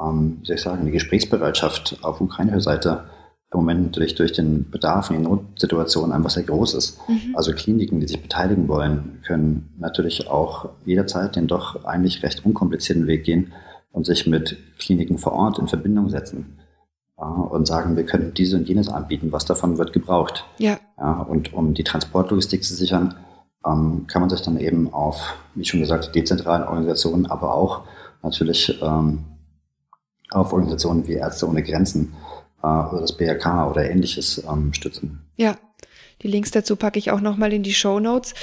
ähm, 0.00 0.38
wie 0.40 0.46
soll 0.46 0.56
ich 0.56 0.62
sagen, 0.62 0.84
die 0.84 0.90
Gesprächsbereitschaft 0.90 2.00
auf 2.02 2.20
ukrainischer 2.20 2.60
Seite 2.60 3.04
im 3.52 3.58
Moment 3.60 3.82
natürlich 3.82 4.14
durch 4.14 4.32
den 4.32 4.70
Bedarf 4.70 5.10
in 5.10 5.16
den 5.16 5.22
Notsituationen 5.24 6.12
einfach 6.12 6.30
sehr 6.30 6.44
groß 6.44 6.74
ist. 6.74 6.98
Mhm. 7.08 7.34
Also 7.34 7.52
Kliniken, 7.52 8.00
die 8.00 8.06
sich 8.06 8.22
beteiligen 8.22 8.68
wollen, 8.68 9.20
können 9.26 9.74
natürlich 9.78 10.28
auch 10.28 10.68
jederzeit 10.84 11.34
den 11.34 11.48
doch 11.48 11.84
eigentlich 11.84 12.22
recht 12.22 12.44
unkomplizierten 12.44 13.08
Weg 13.08 13.24
gehen 13.24 13.52
und 13.90 14.06
sich 14.06 14.26
mit 14.26 14.56
Kliniken 14.78 15.18
vor 15.18 15.32
Ort 15.32 15.58
in 15.58 15.66
Verbindung 15.66 16.08
setzen 16.10 16.58
ja, 17.18 17.26
und 17.26 17.66
sagen, 17.66 17.96
wir 17.96 18.06
könnten 18.06 18.34
diese 18.34 18.56
und 18.56 18.68
jenes 18.68 18.88
anbieten, 18.88 19.32
was 19.32 19.46
davon 19.46 19.78
wird 19.78 19.92
gebraucht. 19.92 20.44
Ja. 20.58 20.78
ja 20.96 21.20
und 21.22 21.52
um 21.52 21.74
die 21.74 21.84
Transportlogistik 21.84 22.62
zu 22.62 22.74
sichern, 22.74 23.16
ähm, 23.66 24.06
kann 24.06 24.22
man 24.22 24.30
sich 24.30 24.42
dann 24.42 24.58
eben 24.58 24.92
auf, 24.92 25.34
wie 25.56 25.64
schon 25.64 25.80
gesagt, 25.80 26.14
dezentralen 26.14 26.62
Organisationen, 26.62 27.26
aber 27.26 27.54
auch 27.54 27.82
natürlich 28.22 28.80
ähm, 28.80 29.24
auf 30.30 30.52
Organisationen 30.52 31.08
wie 31.08 31.14
Ärzte 31.14 31.48
ohne 31.48 31.64
Grenzen 31.64 32.12
äh, 32.62 32.66
oder 32.66 33.00
das 33.00 33.16
BRK 33.16 33.70
oder 33.70 33.88
ähnliches 33.88 34.42
ähm, 34.48 34.72
stützen. 34.72 35.20
Ja, 35.36 35.56
die 36.22 36.28
Links 36.28 36.50
dazu 36.50 36.76
packe 36.76 36.98
ich 36.98 37.10
auch 37.10 37.20
nochmal 37.20 37.52
in 37.52 37.62
die 37.62 37.74
Show 37.74 37.98
Notes. 37.98 38.34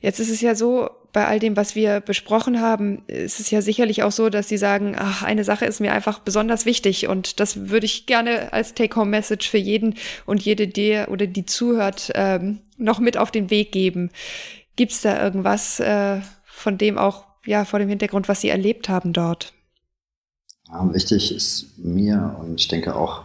Jetzt 0.00 0.18
ist 0.18 0.30
es 0.30 0.40
ja 0.40 0.54
so, 0.54 0.88
bei 1.12 1.26
all 1.26 1.38
dem, 1.38 1.56
was 1.56 1.74
wir 1.74 2.00
besprochen 2.00 2.60
haben, 2.60 3.02
ist 3.06 3.40
es 3.40 3.50
ja 3.50 3.62
sicherlich 3.62 4.02
auch 4.02 4.12
so, 4.12 4.28
dass 4.28 4.48
Sie 4.48 4.58
sagen, 4.58 4.94
ach, 4.96 5.22
eine 5.22 5.44
Sache 5.44 5.64
ist 5.64 5.80
mir 5.80 5.92
einfach 5.92 6.18
besonders 6.18 6.66
wichtig 6.66 7.08
und 7.08 7.40
das 7.40 7.68
würde 7.70 7.86
ich 7.86 8.06
gerne 8.06 8.52
als 8.52 8.74
Take-Home-Message 8.74 9.48
für 9.48 9.58
jeden 9.58 9.94
und 10.26 10.42
jede, 10.42 10.68
der 10.68 11.10
oder 11.10 11.26
die 11.26 11.46
zuhört, 11.46 12.12
ähm, 12.14 12.60
noch 12.76 13.00
mit 13.00 13.16
auf 13.16 13.30
den 13.30 13.50
Weg 13.50 13.72
geben. 13.72 14.10
Gibt 14.76 14.92
es 14.92 15.00
da 15.00 15.22
irgendwas 15.22 15.80
äh, 15.80 16.20
von 16.44 16.78
dem 16.78 16.98
auch, 16.98 17.24
ja, 17.46 17.64
vor 17.64 17.78
dem 17.78 17.88
Hintergrund, 17.88 18.28
was 18.28 18.42
Sie 18.42 18.50
erlebt 18.50 18.88
haben 18.88 19.12
dort? 19.12 19.54
Ja, 20.68 20.92
wichtig 20.92 21.34
ist 21.34 21.78
mir 21.78 22.36
und 22.38 22.60
ich 22.60 22.68
denke 22.68 22.94
auch 22.94 23.24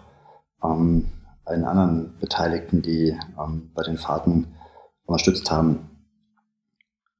ähm, 0.63 1.07
allen 1.45 1.65
anderen 1.65 2.17
Beteiligten, 2.19 2.81
die 2.81 3.17
ähm, 3.39 3.71
bei 3.73 3.83
den 3.83 3.97
Fahrten 3.97 4.47
unterstützt 5.05 5.51
haben, 5.51 5.89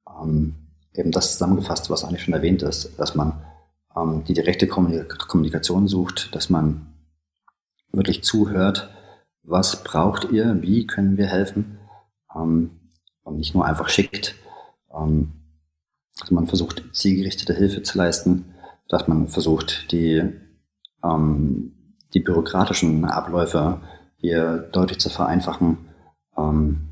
ähm, 0.08 0.54
eben 0.94 1.10
das 1.10 1.32
zusammengefasst, 1.32 1.90
was 1.90 2.04
eigentlich 2.04 2.22
schon 2.22 2.34
erwähnt 2.34 2.62
ist, 2.62 2.98
dass 2.98 3.14
man 3.14 3.44
ähm, 3.96 4.24
die 4.24 4.34
direkte 4.34 4.66
Kommunikation 4.66 5.88
sucht, 5.88 6.34
dass 6.34 6.50
man 6.50 6.94
wirklich 7.92 8.24
zuhört, 8.24 8.90
was 9.42 9.84
braucht 9.84 10.30
ihr, 10.30 10.62
wie 10.62 10.86
können 10.86 11.16
wir 11.16 11.26
helfen 11.26 11.78
ähm, 12.34 12.70
und 13.22 13.36
nicht 13.36 13.54
nur 13.54 13.64
einfach 13.64 13.88
schickt. 13.88 14.34
Ähm, 14.92 15.32
also 16.20 16.34
man 16.34 16.46
versucht 16.46 16.84
zielgerichtete 16.92 17.54
Hilfe 17.54 17.82
zu 17.82 17.98
leisten, 17.98 18.54
dass 18.88 19.08
man 19.08 19.28
versucht, 19.28 19.90
die, 19.92 20.22
ähm, 21.02 21.73
die 22.14 22.20
bürokratischen 22.20 23.04
Abläufe 23.04 23.80
hier 24.16 24.58
deutlich 24.72 25.00
zu 25.00 25.10
vereinfachen 25.10 25.78
ähm, 26.38 26.88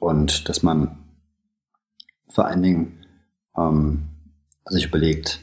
und 0.00 0.48
dass 0.48 0.62
man 0.62 0.98
vor 2.28 2.46
allen 2.46 2.62
Dingen 2.62 3.04
ähm, 3.56 4.08
sich 4.66 4.86
überlegt, 4.86 5.40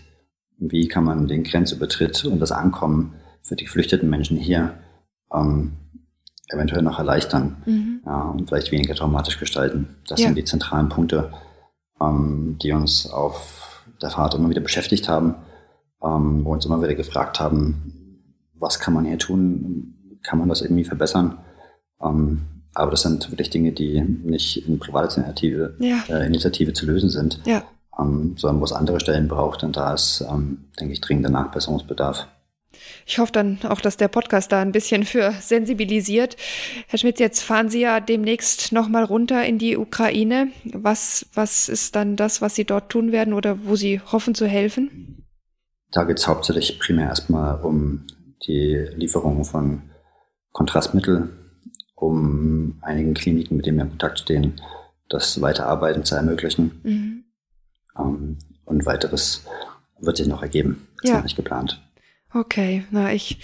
wie 0.57 0.87
kann 0.87 1.03
man 1.03 1.27
den 1.27 1.43
Grenzübertritt 1.43 2.25
und 2.25 2.39
das 2.39 2.51
Ankommen 2.51 3.15
für 3.41 3.55
die 3.55 3.65
geflüchteten 3.65 4.09
Menschen 4.09 4.37
hier 4.37 4.75
ähm, 5.33 5.73
eventuell 6.49 6.81
noch 6.81 6.99
erleichtern 6.99 7.63
mhm. 7.65 8.01
ja, 8.05 8.21
und 8.29 8.47
vielleicht 8.47 8.71
weniger 8.71 8.95
traumatisch 8.95 9.39
gestalten. 9.39 9.95
Das 10.07 10.19
ja. 10.19 10.27
sind 10.27 10.37
die 10.37 10.43
zentralen 10.43 10.89
Punkte, 10.89 11.31
ähm, 11.99 12.57
die 12.61 12.71
uns 12.71 13.09
auf 13.09 13.85
der 14.01 14.09
Fahrt 14.09 14.35
immer 14.35 14.49
wieder 14.49 14.61
beschäftigt 14.61 15.07
haben, 15.07 15.35
ähm, 16.03 16.43
wo 16.43 16.49
wir 16.49 16.53
uns 16.53 16.65
immer 16.65 16.81
wieder 16.81 16.95
gefragt 16.95 17.39
haben, 17.39 18.00
was 18.61 18.79
kann 18.79 18.93
man 18.93 19.05
hier 19.05 19.17
tun, 19.17 20.19
kann 20.23 20.39
man 20.39 20.47
das 20.47 20.61
irgendwie 20.61 20.83
verbessern. 20.83 21.39
Ähm, 22.01 22.43
aber 22.73 22.91
das 22.91 23.01
sind 23.01 23.29
wirklich 23.31 23.49
Dinge, 23.49 23.73
die 23.73 24.01
nicht 24.01 24.67
in 24.67 24.79
Privatinitiative 24.79 25.75
ja. 25.79 26.03
äh, 26.07 26.25
Initiative 26.25 26.71
zu 26.73 26.85
lösen 26.85 27.09
sind, 27.09 27.41
ja. 27.45 27.63
ähm, 27.99 28.35
sondern 28.37 28.61
wo 28.61 28.65
es 28.65 28.71
andere 28.71 28.99
Stellen 28.99 29.27
braucht. 29.27 29.63
Und 29.63 29.75
da 29.75 29.93
ist, 29.93 30.23
ähm, 30.29 30.65
denke 30.79 30.93
ich, 30.93 31.01
dringender 31.01 31.29
Nachbesserungsbedarf. 31.29 32.27
Ich 33.05 33.19
hoffe 33.19 33.33
dann 33.33 33.59
auch, 33.67 33.81
dass 33.81 33.97
der 33.97 34.07
Podcast 34.07 34.51
da 34.53 34.61
ein 34.61 34.71
bisschen 34.71 35.03
für 35.03 35.33
sensibilisiert. 35.41 36.37
Herr 36.87 36.99
Schmitz, 36.99 37.19
jetzt 37.19 37.41
fahren 37.41 37.69
Sie 37.69 37.81
ja 37.81 37.99
demnächst 37.99 38.71
nochmal 38.71 39.03
runter 39.03 39.43
in 39.43 39.57
die 39.57 39.75
Ukraine. 39.75 40.47
Was, 40.63 41.25
was 41.33 41.67
ist 41.67 41.95
dann 41.95 42.15
das, 42.15 42.41
was 42.41 42.55
Sie 42.55 42.63
dort 42.63 42.89
tun 42.89 43.11
werden 43.11 43.33
oder 43.33 43.65
wo 43.65 43.75
Sie 43.75 43.99
hoffen 43.99 44.33
zu 44.35 44.47
helfen? 44.47 45.25
Da 45.91 46.05
geht 46.05 46.19
es 46.19 46.27
hauptsächlich 46.27 46.79
primär 46.79 47.07
erstmal 47.07 47.59
um 47.61 48.05
die 48.47 48.75
Lieferung 48.95 49.45
von 49.45 49.83
Kontrastmittel, 50.51 51.29
um 51.95 52.79
einigen 52.81 53.13
Kliniken, 53.13 53.57
mit 53.57 53.65
denen 53.65 53.77
wir 53.77 53.83
in 53.83 53.89
Kontakt 53.91 54.19
stehen, 54.19 54.61
das 55.09 55.41
Weiterarbeiten 55.41 56.03
zu 56.03 56.15
ermöglichen. 56.15 56.81
Mhm. 56.83 57.23
Ähm, 57.97 58.37
und 58.65 58.85
weiteres 58.85 59.45
wird 59.99 60.17
sich 60.17 60.27
noch 60.27 60.41
ergeben. 60.41 60.87
Ist 61.01 61.09
ja. 61.09 61.17
noch 61.17 61.23
nicht 61.23 61.35
geplant. 61.35 61.81
Okay, 62.33 62.85
na 62.91 63.13
ich 63.13 63.39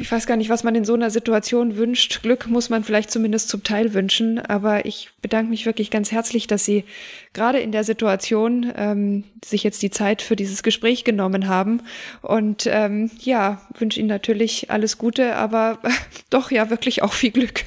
ich 0.00 0.10
weiß 0.10 0.26
gar 0.26 0.36
nicht, 0.36 0.50
was 0.50 0.64
man 0.64 0.74
in 0.74 0.84
so 0.84 0.94
einer 0.94 1.10
Situation 1.10 1.76
wünscht. 1.76 2.22
Glück 2.22 2.46
muss 2.46 2.70
man 2.70 2.84
vielleicht 2.84 3.10
zumindest 3.10 3.48
zum 3.48 3.64
Teil 3.64 3.94
wünschen. 3.94 4.38
Aber 4.38 4.86
ich 4.86 5.10
bedanke 5.22 5.50
mich 5.50 5.66
wirklich 5.66 5.90
ganz 5.90 6.12
herzlich, 6.12 6.46
dass 6.46 6.64
Sie 6.64 6.84
gerade 7.32 7.58
in 7.58 7.72
der 7.72 7.84
Situation 7.84 8.72
ähm, 8.76 9.24
sich 9.44 9.64
jetzt 9.64 9.82
die 9.82 9.90
Zeit 9.90 10.22
für 10.22 10.36
dieses 10.36 10.62
Gespräch 10.62 11.04
genommen 11.04 11.48
haben. 11.48 11.82
Und 12.22 12.66
ähm, 12.70 13.10
ja, 13.20 13.60
wünsche 13.78 14.00
Ihnen 14.00 14.08
natürlich 14.08 14.70
alles 14.70 14.98
Gute, 14.98 15.34
aber 15.36 15.78
doch 16.30 16.50
ja 16.50 16.70
wirklich 16.70 17.02
auch 17.02 17.12
viel 17.12 17.30
Glück. 17.30 17.64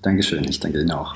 Dankeschön, 0.00 0.44
ich 0.48 0.58
danke 0.58 0.80
Ihnen 0.80 0.90
auch. 0.90 1.14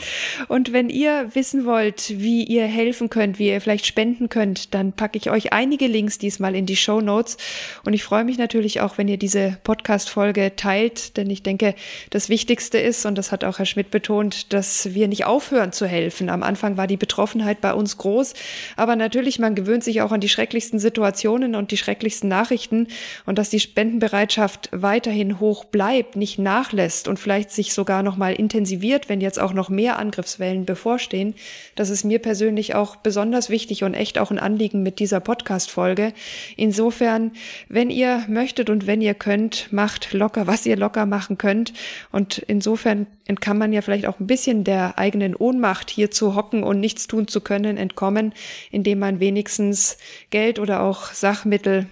Und 0.49 0.75
wenn 0.75 0.91
ihr 0.91 1.31
wissen 1.33 1.65
wollt, 1.65 2.21
wie 2.21 2.45
ihr 2.45 2.67
helfen 2.67 3.09
könnt, 3.09 3.39
wie 3.39 3.49
ihr 3.49 3.61
vielleicht 3.63 3.87
spenden 3.87 4.29
könnt, 4.29 4.75
dann 4.75 4.93
packe 4.93 5.17
ich 5.17 5.31
euch 5.31 5.55
einige 5.55 5.87
Links 5.87 6.19
diesmal 6.19 6.55
in 6.55 6.67
die 6.67 6.77
Show 6.77 7.01
Notes. 7.01 7.39
Und 7.87 7.95
ich 7.95 8.05
freue 8.05 8.25
mich 8.25 8.37
natürlich 8.37 8.83
auch, 8.83 8.99
wenn 8.99 9.09
ihr 9.09 9.17
diese 9.17 9.57
Podcast-Folge 9.65 10.57
teilt, 10.57 11.17
denn 11.17 11.31
ich 11.31 11.43
denke, 11.43 11.75
das 12.11 12.29
Wichtigste 12.29 12.77
ist, 12.77 13.07
und 13.07 13.17
das 13.17 13.33
hat 13.33 13.45
auch 13.45 13.59
Herr 13.59 13.65
Schmidt 13.65 13.91
betont, 13.91 14.53
dass 14.53 14.93
wir 14.93 15.09
nicht 15.09 15.25
aufhören 15.25 15.73
zu 15.73 15.87
helfen. 15.87 16.29
Am 16.29 16.43
Anfang 16.43 16.77
war 16.77 16.87
die 16.87 16.99
Betroffenheit 16.99 17.63
bei 17.63 17.73
uns 17.73 17.97
groß, 17.97 18.35
aber 18.77 18.95
natürlich, 18.95 19.39
man 19.39 19.55
gewöhnt 19.55 19.85
sich 19.85 20.03
auch 20.03 20.13
an 20.13 20.21
die 20.21 20.29
schrecklichsten 20.29 20.79
Situationen 20.79 21.55
und 21.55 21.71
die 21.71 21.79
schrecklichsten 21.79 22.29
Nachrichten 22.29 22.89
und 23.25 23.39
dass 23.39 23.49
die 23.49 23.61
Spendenbereitschaft 23.61 24.69
weiterhin 24.73 25.41
hoch 25.41 25.65
bleibt, 25.65 26.17
nicht 26.17 26.39
nachlässt 26.39 27.09
und 27.09 27.19
vielleicht 27.19 27.53
sich 27.53 27.73
sogar 27.73 28.03
noch 28.03 28.19
mal 28.19 28.35
intensiviert, 28.51 29.09
wenn 29.09 29.21
jetzt 29.21 29.39
auch 29.39 29.53
noch 29.53 29.69
mehr 29.69 29.97
Angriffswellen 29.97 30.65
bevorstehen. 30.65 31.35
Das 31.77 31.89
ist 31.89 32.03
mir 32.03 32.19
persönlich 32.19 32.75
auch 32.75 32.97
besonders 32.97 33.49
wichtig 33.49 33.85
und 33.85 33.95
echt 33.95 34.19
auch 34.19 34.33
ein 34.33 34.41
Anliegen 34.41 34.83
mit 34.83 34.99
dieser 34.99 35.21
Podcast-Folge. 35.21 36.13
Insofern, 36.57 37.31
wenn 37.69 37.91
ihr 37.91 38.25
möchtet 38.27 38.69
und 38.69 38.89
wenn 38.89 39.03
ihr 39.03 39.15
könnt, 39.15 39.73
macht 39.73 40.13
locker, 40.13 40.49
was 40.49 40.67
ihr 40.67 40.77
locker 40.77 41.07
machen 41.07 41.39
könnt. 41.39 41.73
Und 42.11 42.39
insofern 42.39 43.07
kann 43.41 43.57
man 43.57 43.73
ja 43.73 43.83
vielleicht 43.83 44.07
auch 44.07 44.19
ein 44.19 44.27
bisschen 44.27 44.65
der 44.65 44.99
eigenen 44.99 45.37
Ohnmacht 45.37 45.89
hier 45.89 46.11
zu 46.11 46.35
hocken 46.35 46.65
und 46.65 46.81
nichts 46.81 47.07
tun 47.07 47.29
zu 47.29 47.41
können 47.41 47.77
entkommen, 47.77 48.35
indem 48.73 48.99
man 48.99 49.21
wenigstens 49.21 49.97
Geld 50.31 50.59
oder 50.59 50.83
auch 50.83 51.13
Sachmittel 51.13 51.87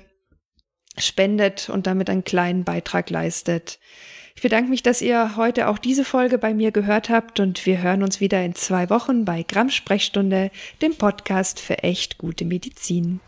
spendet 0.97 1.71
und 1.71 1.87
damit 1.87 2.11
einen 2.11 2.25
kleinen 2.25 2.65
Beitrag 2.65 3.11
leistet. 3.11 3.79
Ich 4.39 4.43
bedanke 4.43 4.71
mich, 4.71 4.85
dass 4.85 5.03
ihr 5.03 5.35
heute 5.35 5.67
auch 5.67 5.79
diese 5.79 6.05
Folge 6.05 6.39
bei 6.39 6.55
mir 6.55 6.71
gehört 6.71 7.11
habt 7.11 7.41
und 7.41 7.67
wir 7.67 7.83
hören 7.83 8.05
uns 8.05 8.21
wieder 8.21 8.41
in 8.45 8.55
zwei 8.55 8.89
Wochen 8.89 9.25
bei 9.25 9.43
Gramm 9.43 9.69
Sprechstunde, 9.69 10.53
dem 10.81 10.95
Podcast 10.95 11.59
für 11.59 11.83
echt 11.83 12.19
gute 12.19 12.45
Medizin. 12.45 13.19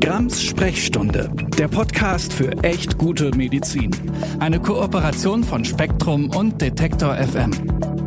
Grams 0.00 0.40
Sprechstunde, 0.40 1.32
der 1.58 1.66
Podcast 1.66 2.32
für 2.32 2.52
echt 2.62 2.96
gute 2.96 3.32
Medizin. 3.36 3.90
Eine 4.38 4.60
Kooperation 4.60 5.42
von 5.42 5.64
Spektrum 5.64 6.30
und 6.30 6.62
Detektor 6.62 7.16
FM. 7.16 8.01